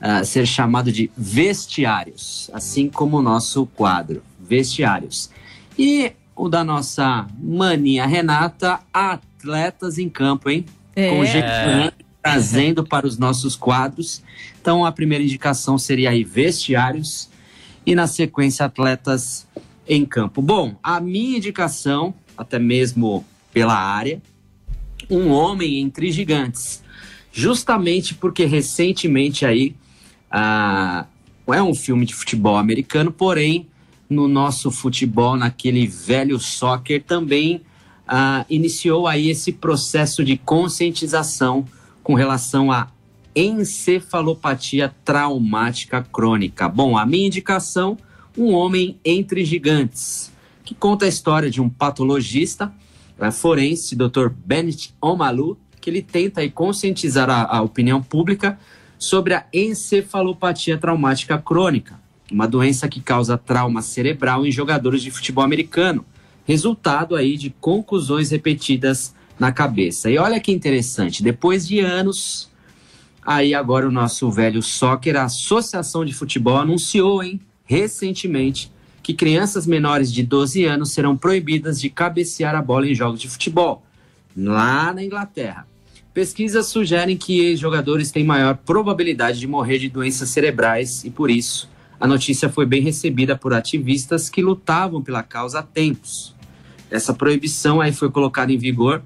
uh, 0.00 0.24
ser 0.24 0.46
chamado 0.46 0.92
de 0.92 1.10
vestiários, 1.16 2.48
assim 2.52 2.88
como 2.88 3.18
o 3.18 3.22
nosso 3.22 3.66
quadro, 3.66 4.22
vestiários. 4.38 5.30
E 5.76 6.12
o 6.34 6.48
da 6.48 6.62
nossa 6.62 7.26
maninha 7.40 8.06
Renata, 8.06 8.80
atletas 8.92 9.98
em 9.98 10.08
campo, 10.08 10.48
hein? 10.48 10.64
É. 10.94 11.10
Conjecturando, 11.10 11.92
trazendo 12.22 12.84
para 12.84 13.06
os 13.06 13.18
nossos 13.18 13.56
quadros. 13.56 14.22
Então, 14.60 14.84
a 14.84 14.92
primeira 14.92 15.24
indicação 15.24 15.78
seria 15.78 16.10
aí 16.10 16.24
vestiários 16.24 17.28
e, 17.86 17.94
na 17.94 18.06
sequência, 18.06 18.66
atletas 18.66 19.46
em 19.86 20.04
campo. 20.04 20.42
Bom, 20.42 20.76
a 20.82 21.00
minha 21.00 21.38
indicação, 21.38 22.14
até 22.36 22.58
mesmo 22.58 23.24
pela 23.52 23.74
área, 23.74 24.20
um 25.08 25.30
homem 25.30 25.78
entre 25.78 26.12
gigantes. 26.12 26.82
Justamente 27.32 28.14
porque 28.14 28.44
recentemente 28.44 29.46
aí 29.46 29.74
ah, 30.30 31.06
é 31.46 31.62
um 31.62 31.74
filme 31.74 32.04
de 32.04 32.14
futebol 32.14 32.56
americano, 32.56 33.10
porém 33.10 33.68
no 34.08 34.26
nosso 34.26 34.70
futebol, 34.70 35.36
naquele 35.36 35.86
velho 35.86 36.38
soccer, 36.38 37.02
também 37.02 37.62
ah, 38.06 38.44
iniciou 38.48 39.06
aí 39.06 39.28
esse 39.28 39.52
processo 39.52 40.24
de 40.24 40.36
conscientização 40.36 41.66
com 42.08 42.14
relação 42.14 42.72
à 42.72 42.88
encefalopatia 43.36 44.94
traumática 45.04 46.02
crônica. 46.02 46.66
Bom, 46.66 46.96
a 46.96 47.04
minha 47.04 47.26
indicação, 47.26 47.98
um 48.34 48.54
homem 48.54 48.98
entre 49.04 49.44
gigantes, 49.44 50.32
que 50.64 50.74
conta 50.74 51.04
a 51.04 51.08
história 51.08 51.50
de 51.50 51.60
um 51.60 51.68
patologista 51.68 52.72
é, 53.20 53.30
forense, 53.30 53.94
Dr. 53.94 54.30
Bennett 54.30 54.94
Omalu, 55.02 55.58
que 55.82 55.90
ele 55.90 56.00
tenta 56.00 56.48
conscientizar 56.48 57.28
a, 57.28 57.58
a 57.58 57.60
opinião 57.60 58.02
pública 58.02 58.58
sobre 58.98 59.34
a 59.34 59.44
encefalopatia 59.52 60.78
traumática 60.78 61.36
crônica, 61.36 62.00
uma 62.32 62.48
doença 62.48 62.88
que 62.88 63.02
causa 63.02 63.36
trauma 63.36 63.82
cerebral 63.82 64.46
em 64.46 64.50
jogadores 64.50 65.02
de 65.02 65.10
futebol 65.10 65.44
americano, 65.44 66.06
resultado 66.46 67.14
aí 67.14 67.36
de 67.36 67.50
conclusões 67.60 68.30
repetidas 68.30 69.14
na 69.38 69.52
cabeça. 69.52 70.10
E 70.10 70.18
olha 70.18 70.40
que 70.40 70.52
interessante, 70.52 71.22
depois 71.22 71.66
de 71.66 71.80
anos, 71.80 72.50
aí 73.24 73.54
agora 73.54 73.86
o 73.88 73.92
nosso 73.92 74.30
velho 74.30 74.62
soccer, 74.62 75.16
a 75.16 75.24
Associação 75.24 76.04
de 76.04 76.12
Futebol 76.12 76.56
anunciou, 76.56 77.22
hein, 77.22 77.40
recentemente, 77.64 78.72
que 79.02 79.14
crianças 79.14 79.66
menores 79.66 80.12
de 80.12 80.22
12 80.22 80.64
anos 80.64 80.92
serão 80.92 81.16
proibidas 81.16 81.80
de 81.80 81.88
cabecear 81.88 82.54
a 82.54 82.62
bola 82.62 82.86
em 82.88 82.94
jogos 82.94 83.20
de 83.20 83.28
futebol, 83.28 83.82
lá 84.36 84.92
na 84.92 85.02
Inglaterra. 85.02 85.66
Pesquisas 86.12 86.66
sugerem 86.66 87.16
que 87.16 87.56
jogadores 87.56 88.10
têm 88.10 88.24
maior 88.24 88.56
probabilidade 88.56 89.38
de 89.38 89.46
morrer 89.46 89.78
de 89.78 89.88
doenças 89.88 90.28
cerebrais 90.30 91.04
e, 91.04 91.10
por 91.10 91.30
isso, 91.30 91.70
a 92.00 92.06
notícia 92.06 92.48
foi 92.48 92.66
bem 92.66 92.82
recebida 92.82 93.36
por 93.36 93.54
ativistas 93.54 94.28
que 94.28 94.42
lutavam 94.42 95.02
pela 95.02 95.22
causa 95.22 95.60
há 95.60 95.62
tempos. 95.62 96.34
Essa 96.90 97.12
proibição 97.14 97.80
aí 97.80 97.92
foi 97.92 98.10
colocada 98.10 98.52
em 98.52 98.58
vigor 98.58 99.02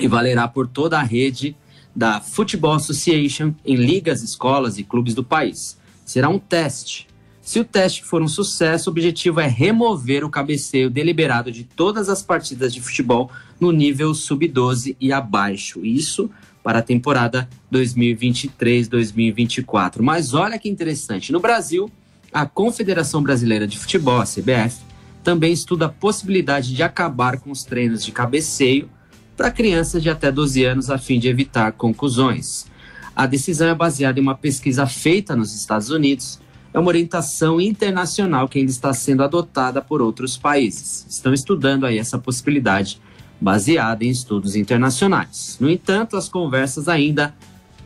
e 0.00 0.08
valerá 0.08 0.48
por 0.48 0.66
toda 0.66 0.98
a 0.98 1.02
rede 1.02 1.54
da 1.94 2.20
Football 2.20 2.74
Association 2.74 3.54
em 3.64 3.76
ligas, 3.76 4.22
escolas 4.22 4.78
e 4.78 4.84
clubes 4.84 5.14
do 5.14 5.22
país. 5.22 5.78
Será 6.04 6.28
um 6.28 6.38
teste. 6.38 7.06
Se 7.40 7.60
o 7.60 7.64
teste 7.64 8.02
for 8.02 8.20
um 8.22 8.28
sucesso, 8.28 8.88
o 8.88 8.92
objetivo 8.92 9.38
é 9.38 9.46
remover 9.46 10.24
o 10.24 10.30
cabeceio 10.30 10.88
deliberado 10.88 11.52
de 11.52 11.62
todas 11.62 12.08
as 12.08 12.22
partidas 12.22 12.72
de 12.72 12.80
futebol 12.80 13.30
no 13.60 13.70
nível 13.70 14.14
sub-12 14.14 14.96
e 14.98 15.12
abaixo. 15.12 15.84
Isso 15.84 16.30
para 16.62 16.78
a 16.78 16.82
temporada 16.82 17.46
2023-2024. 17.70 20.00
Mas 20.00 20.32
olha 20.32 20.58
que 20.58 20.70
interessante, 20.70 21.30
no 21.30 21.38
Brasil, 21.38 21.90
a 22.32 22.46
Confederação 22.46 23.22
Brasileira 23.22 23.66
de 23.66 23.78
Futebol, 23.78 24.20
a 24.20 24.24
CBF, 24.24 24.78
também 25.22 25.52
estuda 25.52 25.84
a 25.86 25.90
possibilidade 25.90 26.74
de 26.74 26.82
acabar 26.82 27.38
com 27.38 27.50
os 27.50 27.62
treinos 27.62 28.02
de 28.04 28.10
cabeceio 28.10 28.88
para 29.36 29.50
crianças 29.50 30.02
de 30.02 30.10
até 30.10 30.30
12 30.30 30.64
anos 30.64 30.90
a 30.90 30.98
fim 30.98 31.18
de 31.18 31.28
evitar 31.28 31.72
conclusões. 31.72 32.66
A 33.14 33.26
decisão 33.26 33.68
é 33.68 33.74
baseada 33.74 34.18
em 34.18 34.22
uma 34.22 34.34
pesquisa 34.34 34.86
feita 34.86 35.36
nos 35.36 35.54
Estados 35.54 35.90
Unidos. 35.90 36.40
É 36.72 36.78
uma 36.78 36.88
orientação 36.88 37.60
internacional 37.60 38.48
que 38.48 38.58
ainda 38.58 38.70
está 38.70 38.92
sendo 38.92 39.22
adotada 39.22 39.80
por 39.80 40.02
outros 40.02 40.36
países. 40.36 41.06
Estão 41.08 41.32
estudando 41.32 41.86
aí 41.86 41.98
essa 41.98 42.18
possibilidade 42.18 43.00
baseada 43.40 44.04
em 44.04 44.10
estudos 44.10 44.56
internacionais. 44.56 45.56
No 45.60 45.70
entanto, 45.70 46.16
as 46.16 46.28
conversas 46.28 46.88
ainda 46.88 47.34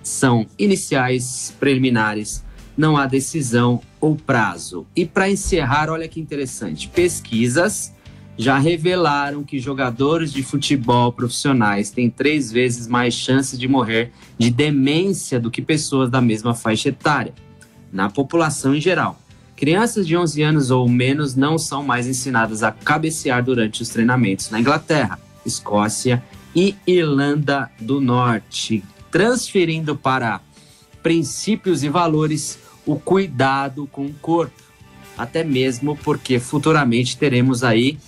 são 0.02 0.47
iniciais, 0.59 1.55
preliminares, 1.61 2.43
não 2.76 2.97
há 2.97 3.07
decisão 3.07 3.81
ou 4.00 4.17
prazo. 4.17 4.87
E 4.95 5.05
para 5.05 5.28
encerrar, 5.28 5.90
olha 5.90 6.09
que 6.09 6.21
interessante: 6.21 6.88
pesquisas 6.88 7.93
já 8.38 8.57
revelaram 8.57 9.42
que 9.42 9.59
jogadores 9.59 10.33
de 10.33 10.45
futebol 10.45 11.12
profissionais 11.12 11.90
têm 11.90 12.09
três 12.09 12.52
vezes 12.52 12.87
mais 12.87 13.12
chances 13.12 13.59
de 13.59 13.66
morrer 13.66 14.12
de 14.38 14.49
demência 14.49 15.40
do 15.40 15.50
que 15.50 15.61
pessoas 15.61 16.09
da 16.09 16.21
mesma 16.21 16.54
faixa 16.54 16.90
etária, 16.90 17.35
na 17.92 18.09
população 18.09 18.76
em 18.76 18.80
geral. 18.80 19.18
Crianças 19.57 20.07
de 20.07 20.16
11 20.16 20.40
anos 20.40 20.71
ou 20.71 20.88
menos 20.88 21.35
não 21.35 21.59
são 21.59 21.83
mais 21.83 22.07
ensinadas 22.07 22.62
a 22.62 22.71
cabecear 22.71 23.42
durante 23.42 23.83
os 23.83 23.88
treinamentos 23.88 24.50
na 24.50 24.61
Inglaterra, 24.61 25.18
Escócia 25.45 26.23
e 26.54 26.76
Irlanda 26.87 27.68
do 27.80 28.00
Norte, 28.00 28.85
transferindo 29.11 29.97
para 29.97 30.40
princípios 31.02 31.83
e 31.83 31.88
valores 31.88 32.57
o 32.87 32.95
cuidado 32.95 33.88
com 33.90 34.07
o 34.07 34.14
corpo, 34.14 34.62
até 35.16 35.42
mesmo 35.42 35.97
porque 35.97 36.38
futuramente 36.38 37.16
teremos 37.16 37.64
aí 37.64 37.99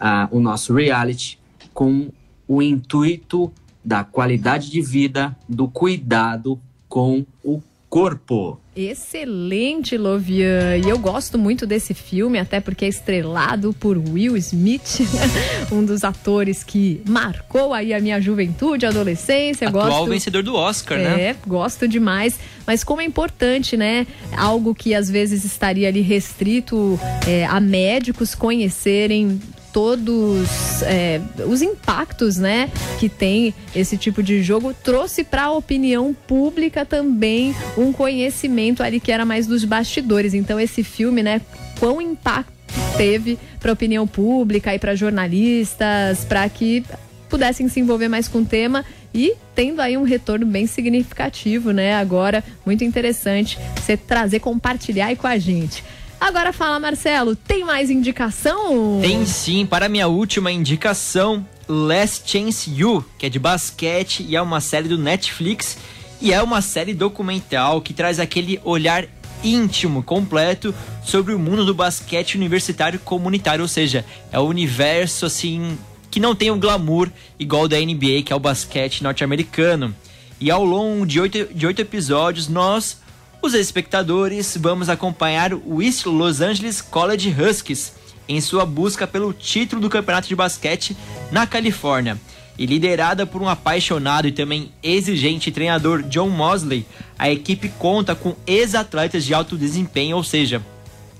uh, 0.00 0.36
o 0.36 0.40
nosso 0.40 0.74
reality 0.74 1.38
com 1.72 2.08
o 2.46 2.62
intuito 2.62 3.52
da 3.84 4.04
qualidade 4.04 4.70
de 4.70 4.80
vida, 4.80 5.36
do 5.48 5.68
cuidado 5.68 6.58
com 6.88 7.24
o 7.44 7.62
corpo. 7.88 8.58
Excelente, 8.76 9.96
Lovian. 9.96 10.76
E 10.76 10.88
eu 10.88 10.98
gosto 10.98 11.38
muito 11.38 11.66
desse 11.66 11.94
filme, 11.94 12.38
até 12.38 12.60
porque 12.60 12.84
é 12.84 12.88
estrelado 12.88 13.72
por 13.72 13.96
Will 13.96 14.36
Smith, 14.36 15.00
um 15.72 15.84
dos 15.84 16.04
atores 16.04 16.62
que 16.62 17.00
marcou 17.08 17.74
aí 17.74 17.92
a 17.92 18.00
minha 18.00 18.20
juventude, 18.20 18.86
adolescência. 18.86 19.68
Atual 19.68 19.88
gosto... 19.88 20.10
vencedor 20.10 20.42
do 20.42 20.54
Oscar, 20.54 20.98
é, 20.98 21.02
né? 21.02 21.22
É, 21.22 21.36
gosto 21.46 21.88
demais. 21.88 22.38
Mas 22.66 22.84
como 22.84 23.00
é 23.00 23.04
importante, 23.04 23.76
né? 23.76 24.06
Algo 24.36 24.74
que 24.74 24.94
às 24.94 25.10
vezes 25.10 25.44
estaria 25.44 25.88
ali 25.88 26.02
restrito 26.02 27.00
é, 27.26 27.46
a 27.46 27.58
médicos 27.58 28.34
conhecerem 28.34 29.40
todos 29.72 30.82
é, 30.82 31.20
os 31.46 31.62
impactos, 31.62 32.36
né, 32.36 32.70
que 32.98 33.08
tem 33.08 33.54
esse 33.74 33.96
tipo 33.96 34.22
de 34.22 34.42
jogo, 34.42 34.74
trouxe 34.74 35.24
para 35.24 35.44
a 35.44 35.52
opinião 35.52 36.14
pública 36.26 36.84
também 36.84 37.54
um 37.76 37.92
conhecimento 37.92 38.82
ali 38.82 39.00
que 39.00 39.12
era 39.12 39.24
mais 39.24 39.46
dos 39.46 39.64
bastidores. 39.64 40.34
Então 40.34 40.58
esse 40.58 40.82
filme, 40.82 41.22
né, 41.22 41.40
quão 41.78 42.00
impacto 42.00 42.52
teve 42.96 43.38
para 43.60 43.70
a 43.70 43.74
opinião 43.74 44.06
pública 44.06 44.74
e 44.74 44.78
para 44.78 44.94
jornalistas, 44.94 46.24
para 46.24 46.48
que 46.48 46.84
pudessem 47.28 47.68
se 47.68 47.80
envolver 47.80 48.08
mais 48.08 48.26
com 48.26 48.38
o 48.38 48.44
tema 48.44 48.84
e 49.12 49.34
tendo 49.54 49.80
aí 49.80 49.96
um 49.96 50.02
retorno 50.02 50.46
bem 50.46 50.66
significativo, 50.66 51.72
né? 51.72 51.94
Agora, 51.94 52.42
muito 52.64 52.84
interessante 52.84 53.58
você 53.76 53.96
trazer, 53.96 54.40
compartilhar 54.40 55.06
aí 55.06 55.16
com 55.16 55.26
a 55.26 55.38
gente. 55.38 55.82
Agora 56.20 56.52
fala, 56.52 56.80
Marcelo, 56.80 57.36
tem 57.36 57.64
mais 57.64 57.90
indicação? 57.90 59.00
Tem 59.00 59.24
sim, 59.24 59.64
para 59.64 59.88
minha 59.88 60.08
última 60.08 60.50
indicação, 60.50 61.46
Last 61.68 62.30
Chance 62.30 62.70
You, 62.70 63.04
que 63.18 63.26
é 63.26 63.28
de 63.28 63.38
basquete 63.38 64.24
e 64.28 64.34
é 64.34 64.42
uma 64.42 64.60
série 64.60 64.88
do 64.88 64.98
Netflix 64.98 65.78
E 66.20 66.32
é 66.32 66.42
uma 66.42 66.60
série 66.60 66.94
documental 66.94 67.80
que 67.80 67.94
traz 67.94 68.18
aquele 68.18 68.60
olhar 68.64 69.06
íntimo, 69.44 70.02
completo 70.02 70.74
sobre 71.04 71.32
o 71.32 71.38
mundo 71.38 71.64
do 71.64 71.72
basquete 71.72 72.34
universitário 72.34 72.98
comunitário, 72.98 73.62
ou 73.62 73.68
seja, 73.68 74.04
é 74.32 74.38
o 74.38 74.42
universo 74.42 75.26
assim 75.26 75.78
que 76.10 76.18
não 76.18 76.34
tem 76.34 76.50
o 76.50 76.56
glamour 76.56 77.10
igual 77.38 77.68
da 77.68 77.78
NBA, 77.78 78.22
que 78.24 78.32
é 78.32 78.36
o 78.36 78.40
basquete 78.40 79.02
norte-americano. 79.02 79.94
E 80.40 80.50
ao 80.50 80.64
longo 80.64 81.06
de 81.06 81.20
oito, 81.20 81.54
de 81.54 81.66
oito 81.66 81.80
episódios, 81.80 82.48
nós, 82.48 83.00
os 83.40 83.54
espectadores, 83.54 84.56
vamos 84.60 84.88
acompanhar 84.88 85.54
o 85.54 85.80
East 85.80 86.06
Los 86.06 86.40
Angeles 86.40 86.80
College 86.80 87.34
Huskies 87.40 87.92
em 88.28 88.40
sua 88.40 88.66
busca 88.66 89.06
pelo 89.06 89.32
título 89.32 89.80
do 89.80 89.88
campeonato 89.88 90.28
de 90.28 90.36
basquete 90.36 90.96
na 91.30 91.46
Califórnia. 91.46 92.18
E 92.58 92.66
liderada 92.66 93.24
por 93.24 93.40
um 93.40 93.48
apaixonado 93.48 94.26
e 94.26 94.32
também 94.32 94.72
exigente 94.82 95.52
treinador 95.52 96.02
John 96.02 96.28
Mosley, 96.28 96.84
a 97.16 97.30
equipe 97.30 97.68
conta 97.68 98.16
com 98.16 98.34
ex-atletas 98.46 99.24
de 99.24 99.32
alto 99.32 99.56
desempenho, 99.56 100.16
ou 100.16 100.24
seja, 100.24 100.60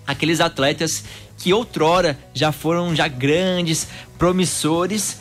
aqueles 0.05 0.41
atletas 0.41 1.05
que 1.39 1.53
outrora 1.53 2.19
já 2.35 2.51
foram 2.51 2.95
já 2.95 3.07
grandes, 3.07 3.87
promissores, 4.19 5.19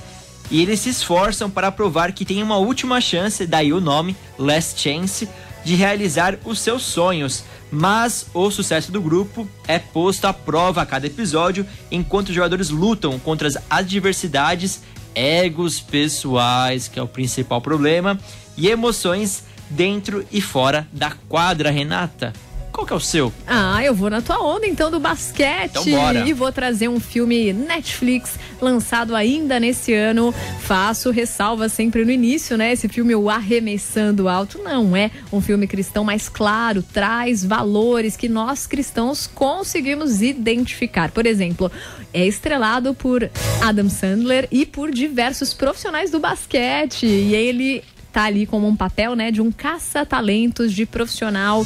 e 0.50 0.62
eles 0.62 0.80
se 0.80 0.90
esforçam 0.90 1.50
para 1.52 1.72
provar 1.72 2.12
que 2.12 2.26
tem 2.26 2.42
uma 2.42 2.58
última 2.58 3.00
chance, 3.00 3.46
daí 3.46 3.72
o 3.72 3.80
nome 3.80 4.16
Last 4.40 4.80
Chance, 4.80 5.30
de 5.68 5.76
realizar 5.76 6.40
os 6.46 6.62
seus 6.62 6.84
sonhos. 6.84 7.44
Mas 7.70 8.28
o 8.34 8.50
sucesso 8.50 8.90
do 8.90 9.02
grupo 9.02 9.46
é 9.68 9.78
posto 9.78 10.24
à 10.24 10.32
prova 10.32 10.82
a 10.82 10.86
cada 10.86 11.08
episódio, 11.08 11.68
enquanto 11.92 12.30
os 12.30 12.36
jogadores 12.36 12.70
lutam 12.70 13.20
contra 13.20 13.50
as 13.50 13.58
adversidades, 13.70 14.82
egos 15.14 15.82
pessoais, 15.82 16.88
que 16.88 16.98
é 16.98 17.04
o 17.04 17.08
principal 17.08 17.60
problema, 17.60 18.18
e 18.56 18.70
emoções 18.70 19.44
dentro 19.70 20.26
e 20.32 20.40
fora 20.40 20.88
da 20.94 21.12
quadra, 21.28 21.70
Renata. 21.70 22.32
Qual 22.78 22.86
que 22.86 22.94
é 22.94 22.96
o 22.96 23.00
seu? 23.00 23.34
Ah, 23.48 23.84
eu 23.84 23.92
vou 23.92 24.08
na 24.08 24.22
tua 24.22 24.40
onda 24.40 24.68
então 24.68 24.92
do 24.92 25.00
basquete. 25.00 25.72
Então 25.72 25.84
bora. 25.84 26.30
E 26.30 26.32
vou 26.32 26.52
trazer 26.52 26.88
um 26.88 27.00
filme 27.00 27.52
Netflix 27.52 28.38
lançado 28.62 29.16
ainda 29.16 29.60
nesse 29.60 29.96
ano. 29.96 30.32
Faço 30.60 31.10
ressalva 31.10 31.70
sempre 31.70 32.06
no 32.06 32.12
início, 32.12 32.56
né? 32.56 32.72
Esse 32.72 32.88
filme 32.88 33.16
O 33.16 33.32
Arremessando 33.32 34.30
Alto 34.30 34.60
não 34.60 34.96
é 34.96 35.10
um 35.34 35.42
filme 35.42 35.66
cristão, 35.66 36.04
mas 36.04 36.30
claro, 36.30 36.84
traz 36.84 37.44
valores 37.44 38.16
que 38.16 38.30
nós 38.30 38.68
cristãos 38.68 39.26
conseguimos 39.26 40.22
identificar. 40.22 41.10
Por 41.10 41.26
exemplo, 41.26 41.72
é 42.14 42.28
estrelado 42.28 42.94
por 42.94 43.28
Adam 43.60 43.90
Sandler 43.90 44.48
e 44.52 44.68
por 44.68 44.92
diversos 44.92 45.52
profissionais 45.52 46.12
do 46.12 46.20
basquete. 46.20 47.08
E 47.08 47.34
ele 47.34 47.84
tá 48.14 48.26
ali 48.26 48.46
como 48.46 48.68
um 48.68 48.76
papel, 48.76 49.16
né, 49.16 49.32
de 49.32 49.42
um 49.42 49.52
caça-talentos 49.52 50.72
de 50.72 50.86
profissional 50.86 51.64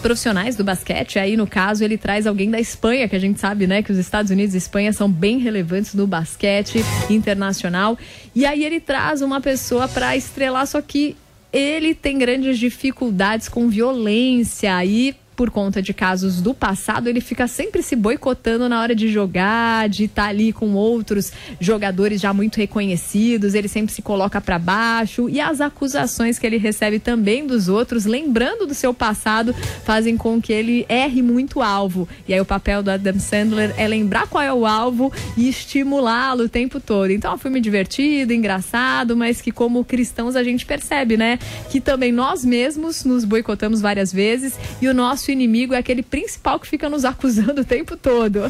profissionais 0.00 0.56
do 0.56 0.64
basquete. 0.64 1.18
Aí, 1.18 1.36
no 1.36 1.46
caso, 1.46 1.84
ele 1.84 1.96
traz 1.96 2.26
alguém 2.26 2.50
da 2.50 2.58
Espanha, 2.58 3.08
que 3.08 3.14
a 3.14 3.18
gente 3.18 3.38
sabe, 3.38 3.66
né, 3.66 3.82
que 3.82 3.92
os 3.92 3.98
Estados 3.98 4.30
Unidos 4.30 4.54
e 4.54 4.58
Espanha 4.58 4.92
são 4.92 5.10
bem 5.10 5.38
relevantes 5.38 5.94
no 5.94 6.06
basquete 6.06 6.84
internacional. 7.08 7.98
E 8.34 8.44
aí 8.44 8.64
ele 8.64 8.80
traz 8.80 9.22
uma 9.22 9.40
pessoa 9.40 9.86
para 9.86 10.16
estrelar, 10.16 10.66
só 10.66 10.80
que 10.80 11.16
ele 11.52 11.94
tem 11.94 12.18
grandes 12.18 12.58
dificuldades 12.58 13.48
com 13.48 13.68
violência 13.68 14.84
e 14.84 15.14
por 15.40 15.50
conta 15.50 15.80
de 15.80 15.94
casos 15.94 16.42
do 16.42 16.52
passado, 16.52 17.08
ele 17.08 17.18
fica 17.18 17.48
sempre 17.48 17.82
se 17.82 17.96
boicotando 17.96 18.68
na 18.68 18.78
hora 18.78 18.94
de 18.94 19.08
jogar, 19.08 19.88
de 19.88 20.04
estar 20.04 20.24
tá 20.24 20.28
ali 20.28 20.52
com 20.52 20.74
outros 20.74 21.32
jogadores 21.58 22.20
já 22.20 22.30
muito 22.34 22.58
reconhecidos, 22.58 23.54
ele 23.54 23.66
sempre 23.66 23.90
se 23.90 24.02
coloca 24.02 24.38
para 24.38 24.58
baixo 24.58 25.30
e 25.30 25.40
as 25.40 25.62
acusações 25.62 26.38
que 26.38 26.46
ele 26.46 26.58
recebe 26.58 26.98
também 26.98 27.46
dos 27.46 27.68
outros, 27.68 28.04
lembrando 28.04 28.66
do 28.66 28.74
seu 28.74 28.92
passado, 28.92 29.54
fazem 29.82 30.14
com 30.14 30.42
que 30.42 30.52
ele 30.52 30.84
erre 30.90 31.22
muito 31.22 31.62
alvo. 31.62 32.06
E 32.28 32.34
aí 32.34 32.40
o 32.42 32.44
papel 32.44 32.82
do 32.82 32.90
Adam 32.90 33.18
Sandler 33.18 33.72
é 33.78 33.88
lembrar 33.88 34.26
qual 34.26 34.44
é 34.44 34.52
o 34.52 34.66
alvo 34.66 35.10
e 35.38 35.48
estimulá-lo 35.48 36.44
o 36.44 36.48
tempo 36.50 36.78
todo. 36.78 37.12
Então 37.12 37.32
é 37.32 37.34
um 37.36 37.38
filme 37.38 37.62
divertido, 37.62 38.34
engraçado, 38.34 39.16
mas 39.16 39.40
que 39.40 39.50
como 39.50 39.86
cristãos 39.86 40.36
a 40.36 40.42
gente 40.44 40.66
percebe, 40.66 41.16
né, 41.16 41.38
que 41.70 41.80
também 41.80 42.12
nós 42.12 42.44
mesmos 42.44 43.06
nos 43.06 43.24
boicotamos 43.24 43.80
várias 43.80 44.12
vezes 44.12 44.52
e 44.82 44.86
o 44.86 44.92
nosso 44.92 45.29
inimigo 45.30 45.74
é 45.74 45.78
aquele 45.78 46.02
principal 46.02 46.58
que 46.58 46.66
fica 46.66 46.88
nos 46.88 47.04
acusando 47.04 47.60
o 47.60 47.64
tempo 47.64 47.96
todo. 47.96 48.40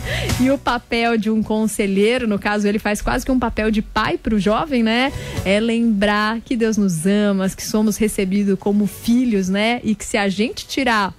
E 0.41 0.51
o 0.51 0.59
papel 0.59 1.17
de 1.17 1.31
um 1.31 1.43
conselheiro, 1.43 2.27
no 2.27 2.39
caso, 2.39 2.67
ele 2.67 2.79
faz 2.79 3.01
quase 3.01 3.25
que 3.25 3.33
um 3.33 3.39
papel 3.39 3.71
de 3.71 3.83
pai 3.83 4.17
para 4.19 4.35
o 4.35 4.41
jovem, 4.41 4.83
né? 4.83 5.13
É 5.45 5.61
lembrar 5.61 6.41
que 6.41 6.57
Deus 6.57 6.77
nos 6.77 7.07
ama, 7.07 7.49
que 7.49 7.65
somos 7.65 7.97
recebidos 7.97 8.59
como 8.59 8.87
filhos, 8.87 9.49
né? 9.49 9.81
E 9.83 9.95
que 9.95 10.05
se 10.05 10.17
a 10.17 10.29
gente 10.29 10.67
tirar 10.67 11.15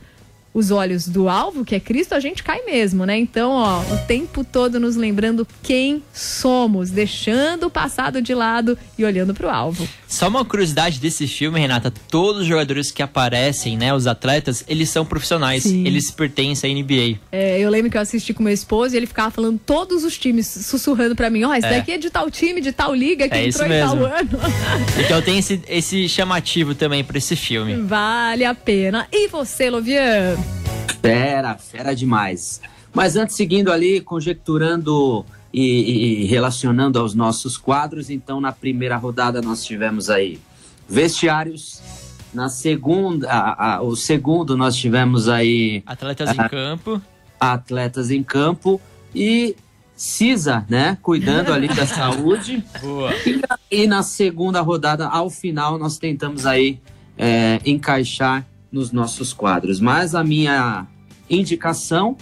os 0.54 0.72
olhos 0.72 1.08
do 1.08 1.30
alvo, 1.30 1.64
que 1.64 1.76
é 1.76 1.80
Cristo, 1.80 2.14
a 2.14 2.20
gente 2.20 2.44
cai 2.44 2.64
mesmo, 2.64 3.06
né? 3.06 3.18
Então, 3.18 3.52
ó, 3.52 3.82
o 3.82 3.98
tempo 4.06 4.44
todo 4.44 4.80
nos 4.80 4.96
lembrando 4.96 5.48
quem 5.64 6.04
somos, 6.14 6.90
deixando 6.90 7.68
o 7.68 7.70
passado 7.70 8.22
de 8.22 8.34
lado 8.34 8.78
e 8.98 9.06
olhando 9.06 9.34
para 9.34 9.48
o 9.48 9.50
alvo. 9.50 9.88
Só 10.08 10.28
uma 10.28 10.44
curiosidade 10.44 11.00
desse 11.00 11.26
filme, 11.26 11.60
Renata, 11.60 11.92
todos 12.10 12.42
os 12.42 12.48
jogadores 12.48 12.92
que 12.92 13.02
aparecem, 13.02 13.78
né, 13.78 13.94
os 13.94 14.08
atletas, 14.08 14.64
eles 14.68 14.90
são 14.90 15.06
profissionais, 15.06 15.64
Sim. 15.64 15.86
eles 15.88 16.12
pertencem 16.12 16.76
à 16.76 16.84
NBA. 16.84 17.20
É, 17.32 17.60
eu 17.60 17.70
lembro 17.70 17.90
que 17.90 17.98
eu 17.98 18.02
assisti 18.02 18.34
com 18.34 18.44
meu 18.44 18.54
esposo 18.54 18.94
e 18.94 18.98
ele 18.98 19.08
ficava 19.08 19.32
falando 19.32 19.60
todos 19.66 20.04
os 20.04 20.18
times, 20.18 20.48
sussurrando 20.48 21.16
para 21.16 21.30
mim, 21.30 21.46
ó, 21.46 21.50
oh, 21.50 21.54
esse 21.54 21.68
é. 21.68 21.78
daqui 21.78 21.94
é 21.94 21.98
de 21.98 22.10
tal 22.10 22.30
time, 22.30 22.60
de 22.60 22.74
tal 22.74 22.94
liga, 22.94 23.30
que 23.30 23.36
é 23.36 23.48
entrou 23.48 23.68
em 23.68 23.80
tal 23.80 23.96
ano. 24.06 24.40
então 25.00 25.22
tem 25.22 25.40
esse, 25.40 25.62
esse 25.68 26.10
chamativo 26.10 26.76
também 26.76 27.04
para 27.04 27.18
esse 27.18 27.38
filme. 27.38 27.76
Vale 27.76 28.44
a 28.44 28.54
pena. 28.54 29.08
E 29.12 29.30
você, 29.30 29.70
Lovian? 29.70 30.41
Fera, 30.92 31.58
fera 31.58 31.96
demais. 31.96 32.62
Mas 32.94 33.16
antes, 33.16 33.36
seguindo 33.36 33.72
ali, 33.72 34.02
conjecturando 34.02 35.26
e, 35.54 36.24
e, 36.24 36.26
relacionando 36.26 37.00
aos 37.00 37.14
nossos 37.14 37.58
quadros, 37.58 38.10
então 38.10 38.42
na 38.42 38.52
primeira 38.52 38.98
rodada 38.98 39.42
nós 39.42 39.64
tivemos 39.64 40.10
aí 40.10 40.40
vestiários. 40.88 41.82
Na 42.34 42.48
segunda, 42.50 43.30
a, 43.30 43.76
a, 43.76 43.82
o 43.82 43.96
segundo 43.96 44.56
nós 44.56 44.76
tivemos 44.76 45.28
aí. 45.28 45.84
Atletas 45.86 46.30
a, 46.30 46.46
em 46.46 46.50
campo. 46.50 47.02
Atletas 47.40 48.12
em 48.12 48.24
campo. 48.24 48.80
E 49.14 49.56
CISA, 49.96 50.66
né? 50.70 50.98
Cuidando 51.02 51.54
ali 51.54 51.68
da 51.68 51.86
saúde. 51.88 52.64
Boa. 52.82 53.14
E, 53.70 53.84
e, 53.84 53.88
na 53.88 54.02
segunda 54.02 54.62
rodada, 54.62 55.08
ao 55.08 55.30
final, 55.30 55.78
nós 55.78 55.98
tentamos 55.98 56.46
aí 56.46 56.80
é, 57.18 57.60
encaixar 57.66 58.46
nos 58.72 58.92
nossos 58.92 59.34
quadros. 59.34 59.80
Mas 59.80 60.16
a 60.16 60.24
minha 60.24 60.88
indicação 61.30 62.18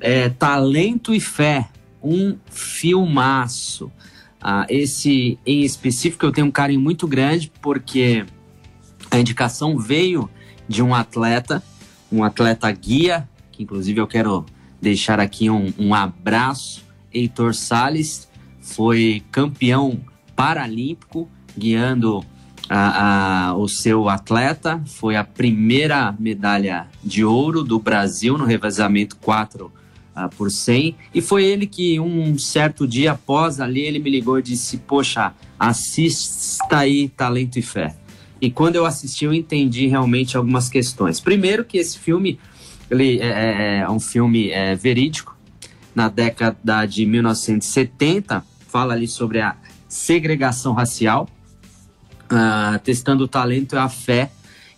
é 0.00 0.28
Talento 0.28 1.14
e 1.14 1.20
Fé, 1.20 1.68
um 2.02 2.36
filmaço. 2.50 3.90
Ah, 4.40 4.66
esse 4.68 5.38
em 5.46 5.62
específico 5.62 6.26
eu 6.26 6.32
tenho 6.32 6.46
um 6.46 6.50
carinho 6.50 6.80
muito 6.80 7.06
grande 7.08 7.50
porque 7.62 8.26
a 9.10 9.18
indicação 9.18 9.78
veio 9.78 10.28
de 10.68 10.82
um 10.82 10.94
atleta, 10.94 11.62
um 12.12 12.22
atleta 12.22 12.70
guia, 12.70 13.28
que 13.50 13.62
inclusive 13.62 14.00
eu 14.00 14.06
quero 14.06 14.44
deixar 14.80 15.18
aqui 15.18 15.48
um, 15.48 15.72
um 15.78 15.94
abraço. 15.94 16.84
Heitor 17.12 17.54
Sales 17.54 18.28
foi 18.60 19.22
campeão 19.30 20.00
paralímpico 20.34 21.28
guiando 21.56 22.24
a, 22.68 23.48
a, 23.48 23.56
o 23.56 23.68
seu 23.68 24.08
atleta. 24.08 24.80
Foi 24.86 25.16
a 25.16 25.24
primeira 25.24 26.14
medalha 26.18 26.86
de 27.02 27.24
ouro 27.24 27.62
do 27.62 27.78
Brasil 27.78 28.38
no 28.38 28.44
revezamento 28.44 29.16
4 29.16 29.66
uh, 29.66 29.70
ah, 30.14 30.28
por 30.28 30.50
100. 30.50 30.96
E 31.14 31.20
foi 31.20 31.44
ele 31.44 31.66
que, 31.66 31.98
um 32.00 32.38
certo 32.38 32.86
dia 32.86 33.12
após 33.12 33.60
ali, 33.60 33.80
ele 33.80 33.98
me 33.98 34.10
ligou 34.10 34.38
e 34.38 34.42
disse: 34.42 34.78
Poxa, 34.78 35.32
assista 35.58 36.78
aí 36.78 37.08
Talento 37.08 37.58
e 37.58 37.62
Fé. 37.62 37.94
E 38.40 38.50
quando 38.50 38.76
eu 38.76 38.84
assisti, 38.84 39.24
eu 39.24 39.32
entendi 39.32 39.86
realmente 39.86 40.36
algumas 40.36 40.68
questões. 40.68 41.20
Primeiro, 41.20 41.64
que 41.64 41.78
esse 41.78 41.98
filme 41.98 42.38
ele 42.90 43.18
é, 43.20 43.26
é, 43.26 43.78
é 43.78 43.90
um 43.90 44.00
filme 44.00 44.50
é, 44.50 44.74
verídico. 44.74 45.34
Na 45.94 46.08
década 46.08 46.84
de 46.86 47.06
1970, 47.06 48.44
fala 48.68 48.94
ali 48.94 49.06
sobre 49.06 49.40
a 49.40 49.56
segregação 49.88 50.72
racial 50.72 51.28
uh, 52.30 52.78
testando 52.82 53.24
o 53.24 53.28
talento 53.28 53.74
e 53.74 53.78
a 53.78 53.88
fé 53.88 54.30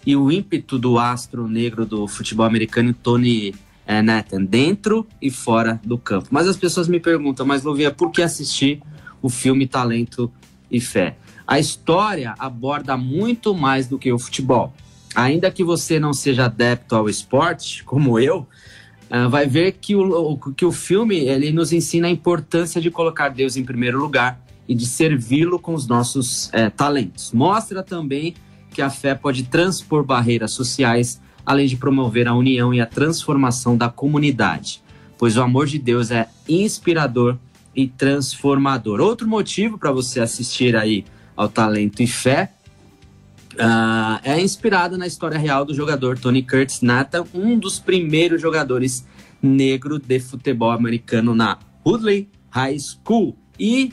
e 0.04 0.14
o 0.16 0.30
ímpeto 0.30 0.78
do 0.78 0.98
astro 0.98 1.48
negro 1.48 1.85
do 1.85 2.06
futebol 2.06 2.46
americano, 2.46 2.94
Tony 2.94 3.50
uh, 3.50 4.02
Nathan, 4.02 4.44
dentro 4.44 5.06
e 5.20 5.30
fora 5.30 5.80
do 5.85 5.98
campo. 5.98 6.28
Mas 6.30 6.46
as 6.46 6.56
pessoas 6.56 6.88
me 6.88 7.00
perguntam, 7.00 7.44
mas 7.44 7.62
Lovia, 7.62 7.90
por 7.90 8.11
que 8.11 8.22
assistir 8.22 8.80
o 9.20 9.28
filme 9.28 9.66
Talento 9.66 10.30
e 10.70 10.80
Fé? 10.80 11.16
A 11.46 11.59
história 11.59 12.35
aborda 12.38 12.96
muito 12.96 13.54
mais 13.54 13.87
do 13.87 13.98
que 13.98 14.12
o 14.12 14.18
futebol. 14.18 14.72
Ainda 15.14 15.50
que 15.50 15.64
você 15.64 15.98
não 15.98 16.12
seja 16.12 16.44
adepto 16.44 16.94
ao 16.94 17.09
esporte, 17.09 17.82
como 17.85 18.18
eu, 18.18 18.46
uh, 19.11 19.28
vai 19.28 19.46
ver 19.46 19.72
que 19.72 19.96
o, 19.96 20.37
que 20.56 20.64
o 20.64 20.72
filme 20.72 21.16
ele 21.16 21.52
nos 21.52 21.72
ensina 21.72 22.06
a 22.06 22.11
importância 22.11 22.80
de 22.80 22.90
colocar 22.90 23.28
Deus 23.28 23.56
em 23.56 23.64
primeiro 23.64 23.98
lugar 23.98 24.45
e 24.68 24.74
de 24.74 24.87
servi-lo 24.87 25.59
com 25.59 25.74
os 25.74 25.87
nossos 25.87 26.52
é, 26.52 26.68
talentos. 26.70 27.33
Mostra 27.33 27.83
também 27.83 28.35
que 28.70 28.83
a 28.83 28.90
fé 28.90 29.14
pode 29.14 29.44
transpor 29.44 30.05
barreiras 30.05 30.52
sociais, 30.52 31.20
além 31.44 31.66
de 31.66 31.76
promover 31.76 32.29
a 32.29 32.35
união 32.35 32.74
e 32.74 32.81
a 32.81 32.87
transformação 32.87 33.76
da 33.76 33.88
comunidade, 33.88 34.83
pois 35.16 35.37
o 35.37 35.42
amor 35.42 35.66
de 35.66 35.79
Deus 35.79 36.11
é 36.11 36.29
inspirador 36.48 37.38
e 37.74 37.87
transformador. 37.87 39.00
Outro 39.00 39.29
motivo 39.29 39.79
para 39.79 39.92
você 39.92 40.20
assistir 40.20 40.74
aí 40.76 41.05
ao 41.37 41.48
Talento 41.48 42.02
e 42.02 42.07
Fé 42.07 42.52
uh, 43.55 44.20
é 44.22 44.40
inspirado 44.40 44.96
na 44.96 45.07
história 45.07 45.38
real 45.38 45.64
do 45.64 45.74
jogador 45.74 46.18
Tony 46.18 46.42
Curtis 46.42 46.81
Nathan, 46.81 47.24
um 47.35 47.59
dos 47.59 47.79
primeiros 47.79 48.40
jogadores 48.40 49.07
negro 49.42 49.98
de 49.98 50.18
futebol 50.18 50.70
americano 50.70 51.35
na 51.35 51.59
Woodley 51.85 52.29
High 52.50 52.79
School. 52.79 53.37
E 53.59 53.92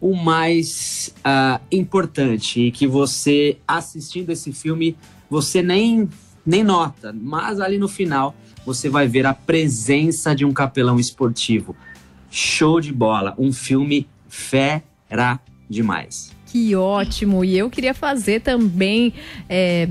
o 0.00 0.14
mais 0.14 1.14
uh, 1.18 1.60
importante, 1.70 2.60
e 2.60 2.70
que 2.70 2.86
você 2.86 3.58
assistindo 3.66 4.30
esse 4.30 4.52
filme, 4.52 4.96
você 5.28 5.62
nem, 5.62 6.08
nem 6.44 6.62
nota, 6.62 7.12
mas 7.12 7.60
ali 7.60 7.78
no 7.78 7.88
final 7.88 8.34
você 8.64 8.88
vai 8.88 9.08
ver 9.08 9.26
a 9.26 9.34
presença 9.34 10.34
de 10.34 10.44
um 10.44 10.52
capelão 10.52 10.98
esportivo. 10.98 11.74
Show 12.30 12.80
de 12.80 12.92
bola, 12.92 13.34
um 13.38 13.52
filme 13.52 14.06
fera 14.28 15.40
demais. 15.68 16.32
Que 16.46 16.74
ótimo! 16.74 17.44
E 17.44 17.56
eu 17.56 17.70
queria 17.70 17.94
fazer 17.94 18.40
também. 18.40 19.12
É 19.48 19.88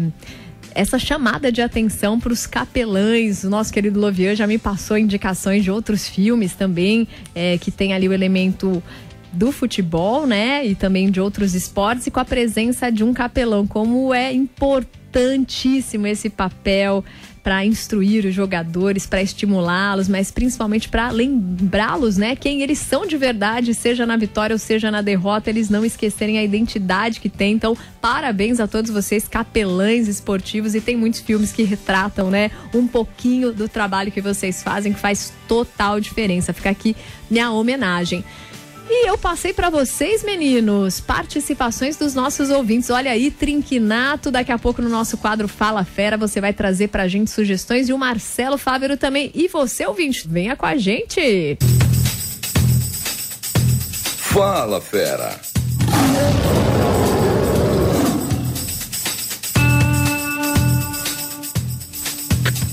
essa 0.78 1.00
chamada 1.00 1.52
de 1.52 1.60
atenção 1.60 2.20
para 2.20 2.32
os 2.32 2.46
capelães. 2.46 3.43
O 3.43 3.50
nosso 3.50 3.74
querido 3.74 4.00
Lovian 4.00 4.36
já 4.36 4.46
me 4.46 4.60
passou 4.60 4.96
indicações 4.96 5.63
de 5.63 5.72
outros 5.72 6.08
filmes 6.08 6.54
também, 6.54 7.08
é, 7.34 7.58
que 7.58 7.72
tem 7.72 7.93
ali 7.93 8.08
o 8.08 8.13
elemento 8.13 8.84
do 9.32 9.52
futebol, 9.52 10.26
né? 10.26 10.66
E 10.66 10.76
também 10.76 11.12
de 11.12 11.20
outros 11.20 11.54
esportes, 11.54 12.08
e 12.08 12.12
com 12.12 12.20
a 12.20 12.26
presença 12.26 12.92
de 12.92 13.04
um 13.04 13.13
capelão. 13.13 13.68
Como 13.68 14.13
é 14.13 14.34
importantíssimo 14.34 16.08
esse 16.08 16.30
papel 16.30 17.04
para 17.48 17.66
instruir 17.66 18.26
os 18.26 18.36
jogadores, 18.36 19.06
para 19.06 19.22
estimulá-los, 19.22 20.10
mas 20.10 20.30
principalmente 20.30 20.90
para 20.90 21.10
lembrá-los, 21.12 22.18
né, 22.18 22.36
quem 22.36 22.62
eles 22.62 22.78
são 22.78 23.08
de 23.08 23.16
verdade, 23.16 23.74
seja 23.74 24.06
na 24.06 24.18
vitória 24.18 24.54
ou 24.54 24.60
seja 24.60 24.92
na 24.92 25.02
derrota, 25.02 25.50
eles 25.50 25.70
não 25.70 25.86
esquecerem 25.86 26.38
a 26.38 26.44
identidade 26.44 27.22
que 27.22 27.30
tem. 27.30 27.54
Então, 27.54 27.78
parabéns 28.02 28.60
a 28.60 28.68
todos 28.68 28.92
vocês, 28.92 29.30
capelães 29.30 30.10
esportivos, 30.10 30.76
e 30.76 30.82
tem 30.82 30.98
muitos 30.98 31.22
filmes 31.22 31.54
que 31.54 31.63
retratam, 31.63 32.30
né, 32.30 32.52
um 32.74 32.86
pouquinho 32.86 33.54
do 33.54 33.70
trabalho 33.70 34.12
que 34.12 34.20
vocês 34.20 34.62
fazem, 34.62 34.92
que 34.92 35.00
faz 35.00 35.32
total 35.48 36.02
diferença. 36.02 36.52
Fica 36.52 36.70
aqui 36.70 36.98
minha 37.32 37.50
homenagem. 37.50 38.26
E 38.89 39.10
eu 39.10 39.17
passei 39.17 39.54
para 39.54 39.69
vocês, 39.69 40.23
meninos, 40.23 41.02
participações 41.02 41.97
dos 41.97 42.13
nossos 42.13 42.50
ouvintes. 42.50 42.89
Olha 42.89 43.12
aí, 43.12 43.30
Trinquinato, 43.30 44.32
daqui 44.32 44.52
a 44.52 44.58
pouco 44.58 44.82
no 44.82 44.88
nosso 44.88 45.17
quadro 45.17 45.47
Fala 45.47 45.84
Fera, 45.84 46.17
você 46.17 46.39
vai 46.39 46.54
trazer 46.54 46.88
pra 46.88 47.08
gente 47.08 47.30
sugestões 47.30 47.89
e 47.89 47.93
o 47.93 47.97
Marcelo 47.97 48.58
Fávero 48.58 48.95
também. 48.95 49.30
E 49.36 49.50
você, 49.50 49.86
ouvinte, 49.86 50.26
venha 50.28 50.56
com 50.56 50.65
a 50.65 50.78
gente. 50.78 51.58
Fala 54.17 54.80
Fera. 54.80 55.38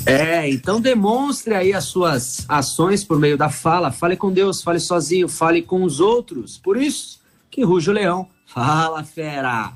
É, 0.06 0.50
então 0.50 0.80
demonstre 0.80 1.54
aí 1.54 1.72
as 1.72 1.84
suas 1.84 2.44
ações 2.48 3.02
por 3.02 3.18
meio 3.18 3.38
da 3.38 3.48
fala. 3.48 3.90
Fale 3.90 4.16
com 4.16 4.32
Deus, 4.32 4.62
fale 4.62 4.78
sozinho, 4.78 5.28
fale 5.28 5.62
com 5.62 5.82
os 5.82 5.98
outros. 5.98 6.58
Por 6.58 6.76
isso 6.76 7.20
que 7.50 7.64
ruge 7.64 7.88
o 7.88 7.92
leão. 7.92 8.28
Fala, 8.46 9.02
fera! 9.02 9.72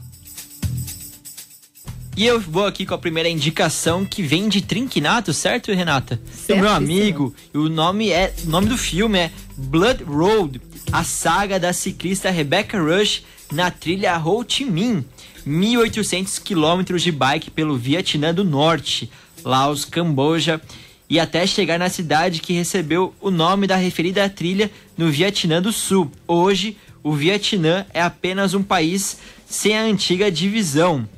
E 2.16 2.26
eu 2.26 2.40
vou 2.40 2.66
aqui 2.66 2.84
com 2.84 2.94
a 2.94 2.98
primeira 2.98 3.28
indicação 3.28 4.04
que 4.04 4.22
vem 4.22 4.48
de 4.48 4.60
Trinquinato, 4.60 5.32
certo, 5.32 5.72
Renata? 5.72 6.20
Certo, 6.32 6.58
o 6.58 6.62
meu 6.62 6.72
amigo, 6.72 7.32
e 7.54 7.58
o 7.58 7.68
nome 7.68 8.10
é, 8.10 8.34
o 8.44 8.50
nome 8.50 8.66
do 8.66 8.76
filme 8.76 9.18
é 9.18 9.30
Blood 9.56 10.02
Road, 10.02 10.60
a 10.90 11.04
saga 11.04 11.60
da 11.60 11.72
ciclista 11.72 12.28
Rebecca 12.28 12.76
Rush 12.80 13.22
na 13.52 13.70
trilha 13.70 14.18
Ho 14.18 14.44
Chi 14.46 14.64
Minh, 14.64 15.04
1800 15.46 16.40
quilômetros 16.40 17.02
de 17.02 17.12
bike 17.12 17.52
pelo 17.52 17.76
Vietnã 17.76 18.34
do 18.34 18.42
Norte. 18.42 19.08
Laos, 19.44 19.84
Camboja 19.84 20.60
e 21.08 21.18
até 21.18 21.46
chegar 21.46 21.78
na 21.78 21.88
cidade 21.88 22.40
que 22.40 22.52
recebeu 22.52 23.14
o 23.20 23.30
nome 23.30 23.66
da 23.66 23.76
referida 23.76 24.28
trilha 24.28 24.70
no 24.96 25.10
Vietnã 25.10 25.62
do 25.62 25.72
Sul. 25.72 26.10
Hoje, 26.26 26.76
o 27.02 27.12
Vietnã 27.12 27.86
é 27.94 28.02
apenas 28.02 28.54
um 28.54 28.62
país 28.62 29.18
sem 29.46 29.76
a 29.76 29.82
antiga 29.82 30.30
divisão. 30.30 31.08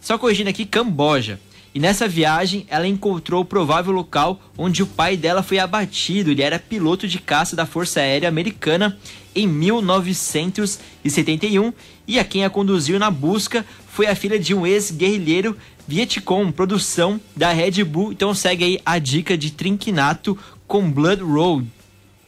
Só 0.00 0.16
corrigindo 0.16 0.50
aqui, 0.50 0.64
Camboja. 0.64 1.40
E 1.72 1.78
nessa 1.78 2.08
viagem, 2.08 2.66
ela 2.68 2.86
encontrou 2.86 3.42
o 3.42 3.44
provável 3.44 3.92
local 3.92 4.40
onde 4.58 4.82
o 4.82 4.86
pai 4.86 5.16
dela 5.16 5.40
foi 5.42 5.60
abatido. 5.60 6.30
Ele 6.30 6.42
era 6.42 6.58
piloto 6.58 7.06
de 7.06 7.20
caça 7.20 7.54
da 7.54 7.64
Força 7.64 8.00
Aérea 8.00 8.28
Americana 8.28 8.98
em 9.34 9.46
1971 9.46 11.72
e 12.08 12.18
a 12.18 12.24
quem 12.24 12.44
a 12.44 12.50
conduziu 12.50 12.98
na 12.98 13.10
busca 13.10 13.64
foi 13.86 14.06
a 14.06 14.16
filha 14.16 14.38
de 14.38 14.52
um 14.52 14.66
ex-guerrilheiro 14.66 15.56
Vietcong, 15.90 16.52
produção 16.52 17.20
da 17.34 17.52
Red 17.52 17.82
Bull. 17.82 18.12
Então 18.12 18.32
segue 18.32 18.64
aí 18.64 18.80
a 18.86 18.96
dica 19.00 19.36
de 19.36 19.50
Trinquinato 19.50 20.38
com 20.64 20.88
Blood 20.88 21.20
Road. 21.20 21.66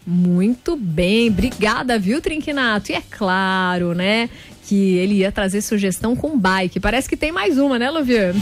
Muito 0.05 0.75
bem, 0.75 1.29
obrigada, 1.29 1.97
viu, 1.97 2.21
Trinquinato? 2.21 2.91
E 2.91 2.97
é 2.97 3.03
claro, 3.09 3.95
né, 3.95 4.29
que 4.67 4.75
ele 4.75 5.15
ia 5.19 5.31
trazer 5.31 5.63
sugestão 5.63 6.17
com 6.17 6.37
bike. 6.37 6.81
Parece 6.81 7.09
que 7.09 7.17
tem 7.17 7.31
mais 7.31 7.57
uma, 7.57 7.79
né, 7.79 7.89
Luvian? 7.89 8.35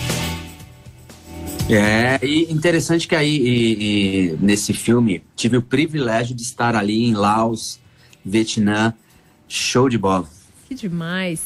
É, 1.68 2.18
e 2.22 2.50
interessante 2.50 3.06
que 3.06 3.14
aí 3.14 3.36
e, 3.36 4.30
e, 4.32 4.36
nesse 4.40 4.72
filme 4.72 5.22
tive 5.36 5.58
o 5.58 5.62
privilégio 5.62 6.34
de 6.34 6.40
estar 6.40 6.74
ali 6.74 7.04
em 7.04 7.12
Laos, 7.12 7.78
Vietnã, 8.24 8.94
show 9.46 9.86
de 9.86 9.98
bola. 9.98 10.26
Que 10.70 10.74
demais. 10.76 11.40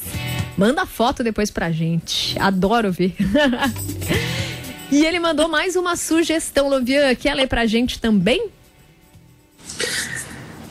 Manda 0.54 0.84
foto 0.84 1.24
depois 1.24 1.50
pra 1.50 1.72
gente. 1.72 2.38
Adoro 2.38 2.92
ver. 2.92 3.16
e 4.92 5.02
ele 5.02 5.18
mandou 5.18 5.48
mais 5.48 5.76
uma 5.76 5.96
sugestão, 5.96 6.68
Lovian. 6.68 7.14
Quer 7.14 7.32
ler 7.32 7.48
pra 7.48 7.64
gente 7.64 7.98
também? 7.98 8.50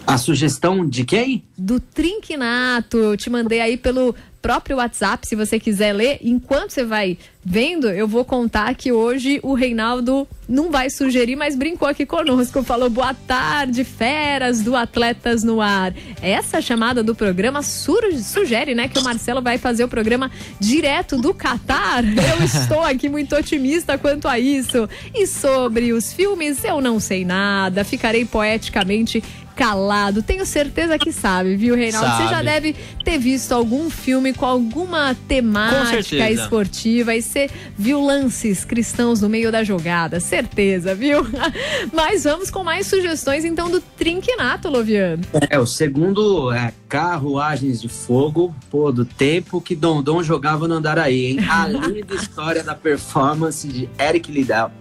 A 0.06 0.18
sugestão 0.18 0.88
de 0.88 1.06
quem? 1.06 1.44
Do 1.58 1.80
Trinquinato. 1.80 2.98
Eu 2.98 3.18
te 3.18 3.30
mandei 3.30 3.62
aí 3.62 3.78
pelo 3.78 4.14
próprio 4.44 4.76
WhatsApp, 4.76 5.26
se 5.26 5.38
você 5.38 5.58
quiser 5.58 5.94
ler. 5.94 6.20
Enquanto 6.22 6.72
você 6.72 6.84
vai 6.84 7.18
vendo, 7.46 7.90
eu 7.90 8.06
vou 8.06 8.26
contar 8.26 8.76
que 8.76 8.92
hoje 8.92 9.40
o 9.42 9.54
Reinaldo 9.54 10.28
não 10.50 10.70
vai 10.70 10.90
sugerir, 10.90 11.38
mas 11.38 11.56
brincou 11.56 11.88
aqui 11.88 12.06
conosco. 12.06 12.62
Falou 12.62 12.90
boa 12.90 13.14
tarde, 13.14 13.86
feras 13.86 14.62
do 14.62 14.76
Atletas 14.76 15.46
no 15.46 15.62
Ar. 15.62 15.94
Essa 16.22 16.62
chamada 16.62 17.02
do 17.02 17.16
programa 17.16 17.62
sugere, 17.62 18.76
né, 18.76 18.90
que 18.90 19.00
o 19.00 19.04
Marcelo 19.04 19.42
vai 19.42 19.58
fazer 19.58 19.86
o 19.86 19.88
programa 19.88 20.30
direto 20.60 21.18
do 21.18 21.34
Catar. 21.34 22.04
Eu 22.04 22.44
estou 22.44 22.82
aqui 22.82 23.08
muito 23.08 23.36
otimista 23.36 23.98
quanto 23.98 24.28
a 24.28 24.38
isso. 24.38 24.90
E 25.16 25.26
sobre 25.26 25.94
os 25.94 26.12
filmes, 26.12 26.64
eu 26.66 26.82
não 26.82 27.00
sei 27.00 27.24
nada. 27.24 27.86
Ficarei 27.86 28.26
poeticamente 28.26 29.24
calado. 29.56 30.22
Tenho 30.22 30.46
certeza 30.46 30.98
que 30.98 31.12
sabe, 31.12 31.56
viu, 31.56 31.76
Reinaldo? 31.76 32.08
Sabe. 32.08 32.24
Você 32.24 32.30
já 32.30 32.42
deve 32.42 32.76
ter 33.04 33.18
visto 33.18 33.52
algum 33.52 33.90
filme 33.90 34.34
com 34.34 34.46
alguma 34.46 35.16
temática 35.28 36.18
com 36.18 36.32
esportiva 36.32 37.16
e 37.16 37.22
você 37.22 37.50
viu 37.78 38.04
lances 38.04 38.66
cristãos 38.66 39.22
no 39.22 39.30
meio 39.30 39.52
da 39.52 39.64
jogada. 39.64 40.20
Certeza, 40.20 40.96
viu? 40.96 41.26
Mas 41.94 42.24
vamos 42.24 42.50
com 42.50 42.64
mais 42.64 42.88
sugestões, 42.88 43.46
então, 43.46 43.70
do 43.70 43.80
Trinquinato, 43.80 44.70
Loviano. 44.70 45.24
É, 45.50 45.60
o 45.60 45.66
segundo 45.66 46.52
é 46.52 46.74
Carruagens 46.90 47.82
de 47.82 47.90
Fogo, 47.90 48.56
pô, 48.70 48.92
do 48.92 49.06
tempo 49.06 49.62
que 49.62 49.76
Dondon 49.76 50.24
jogava 50.24 50.68
no 50.68 50.76
Andaraí, 50.76 51.32
hein? 51.32 51.40
A 51.50 51.68
linda 51.88 52.16
história 52.16 52.64
da 52.64 52.76
performance 52.76 53.68
de 53.68 53.90
Eric 54.00 54.32
Liddell 54.32 54.72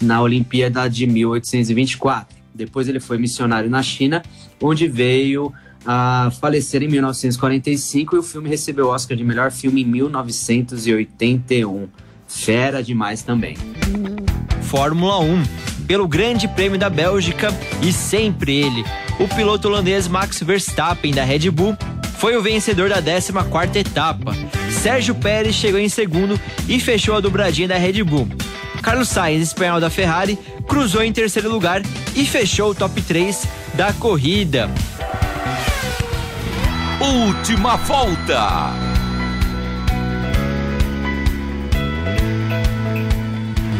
na 0.00 0.20
Olimpíada 0.20 0.88
de 0.88 1.06
1824. 1.06 2.33
Depois 2.54 2.88
ele 2.88 3.00
foi 3.00 3.18
missionário 3.18 3.68
na 3.68 3.82
China, 3.82 4.22
onde 4.62 4.86
veio 4.86 5.52
a 5.84 6.30
falecer 6.40 6.82
em 6.82 6.88
1945 6.88 8.16
e 8.16 8.18
o 8.18 8.22
filme 8.22 8.48
recebeu 8.48 8.86
o 8.86 8.90
Oscar 8.90 9.14
de 9.16 9.24
melhor 9.24 9.50
filme 9.50 9.82
em 9.82 9.84
1981. 9.84 11.88
Fera 12.26 12.82
demais 12.82 13.22
também. 13.22 13.56
Fórmula 14.62 15.20
1. 15.20 15.42
Pelo 15.86 16.08
Grande 16.08 16.48
Prêmio 16.48 16.78
da 16.78 16.88
Bélgica 16.88 17.48
e 17.82 17.92
sempre 17.92 18.56
ele, 18.56 18.82
o 19.20 19.28
piloto 19.28 19.68
holandês 19.68 20.08
Max 20.08 20.40
Verstappen 20.40 21.12
da 21.12 21.24
Red 21.24 21.50
Bull 21.50 21.76
foi 22.18 22.34
o 22.36 22.42
vencedor 22.42 22.88
da 22.88 23.02
14ª 23.02 23.76
etapa. 23.76 24.34
Sérgio 24.70 25.14
Pérez 25.14 25.54
chegou 25.54 25.78
em 25.78 25.90
segundo 25.90 26.40
e 26.66 26.80
fechou 26.80 27.14
a 27.14 27.20
dobradinha 27.20 27.68
da 27.68 27.76
Red 27.76 28.02
Bull. 28.02 28.26
Carlos 28.84 29.08
Sainz, 29.08 29.42
espanhol 29.42 29.80
da 29.80 29.88
Ferrari, 29.88 30.38
cruzou 30.68 31.02
em 31.02 31.10
terceiro 31.10 31.50
lugar 31.50 31.80
e 32.14 32.26
fechou 32.26 32.70
o 32.70 32.74
top 32.74 33.00
3 33.00 33.48
da 33.72 33.94
corrida. 33.94 34.70
Última 37.00 37.76
volta. 37.76 38.84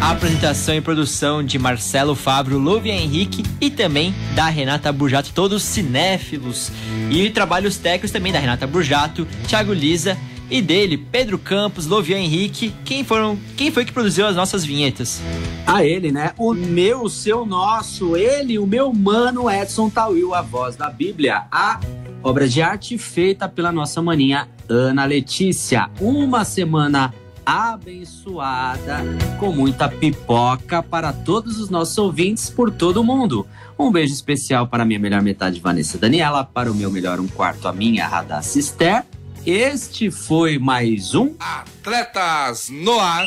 A 0.01 0.11
apresentação 0.11 0.75
e 0.75 0.81
produção 0.81 1.43
de 1.45 1.59
Marcelo 1.59 2.15
Fábio, 2.15 2.59
Louvia 2.59 2.95
Henrique 2.95 3.45
e 3.61 3.71
também 3.71 4.15
da 4.35 4.47
Renata 4.47 4.91
Burjato, 4.91 5.33
todos 5.35 5.63
cinéfilos. 5.63 6.73
E 7.11 7.29
trabalhos 7.29 7.77
técnicos 7.77 8.11
também 8.11 8.33
da 8.33 8.39
Renata 8.39 8.67
Burjato, 8.67 9.27
Thiago 9.47 9.73
Lisa 9.75 10.17
e 10.51 10.61
dele, 10.61 10.97
Pedro 10.97 11.39
Campos, 11.39 11.87
Lovian 11.87 12.19
Henrique. 12.19 12.75
Quem 12.85 13.05
foram, 13.05 13.39
quem 13.57 13.71
foi 13.71 13.85
que 13.85 13.93
produziu 13.93 14.27
as 14.27 14.37
nossas 14.37 14.65
vinhetas? 14.65 15.21
A 15.67 15.85
ele, 15.85 16.13
né? 16.13 16.33
O 16.39 16.53
meu, 16.53 17.03
o 17.03 17.11
seu, 17.11 17.47
nosso, 17.47 18.17
ele, 18.17 18.59
o 18.59 18.67
meu 18.67 18.93
mano 18.93 19.51
Edson 19.51 19.89
Tawil, 19.89 20.35
a 20.35 20.43
voz 20.43 20.77
da 20.77 20.91
Bíblia, 20.91 21.45
a 21.51 21.81
obra 22.23 22.49
de 22.49 22.63
arte 22.63 22.97
feita 22.99 23.49
pela 23.49 23.73
nossa 23.73 24.01
maninha 24.03 24.49
Ana 24.69 25.05
Letícia. 25.05 25.91
Uma 26.01 26.45
semana 26.45 27.13
abençoada, 27.45 29.01
com 29.39 29.53
muita 29.53 29.89
pipoca 29.89 30.83
para 30.83 31.13
todos 31.13 31.61
os 31.61 31.69
nossos 31.69 31.97
ouvintes 31.99 32.49
por 32.49 32.71
todo 32.71 32.99
o 32.99 33.05
mundo. 33.05 33.47
Um 33.79 33.91
beijo 33.91 34.15
especial 34.15 34.67
para 34.67 34.85
minha 34.85 34.99
melhor 34.99 35.21
metade, 35.21 35.61
Vanessa 35.61 35.99
Daniela, 35.99 36.45
para 36.45 36.71
o 36.71 36.75
meu 36.75 36.91
melhor 36.91 37.21
um 37.21 37.27
quarto, 37.27 37.69
a 37.69 37.73
minha 37.73 38.07
Radassa 38.07 38.59
Esther. 38.59 39.05
Este 39.47 40.11
foi 40.11 40.59
mais 40.59 41.15
um 41.15 41.35
Atletas 41.39 42.71
no 42.71 42.99
Ar. 42.99 43.27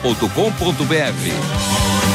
jornal.com.br. 0.00 2.11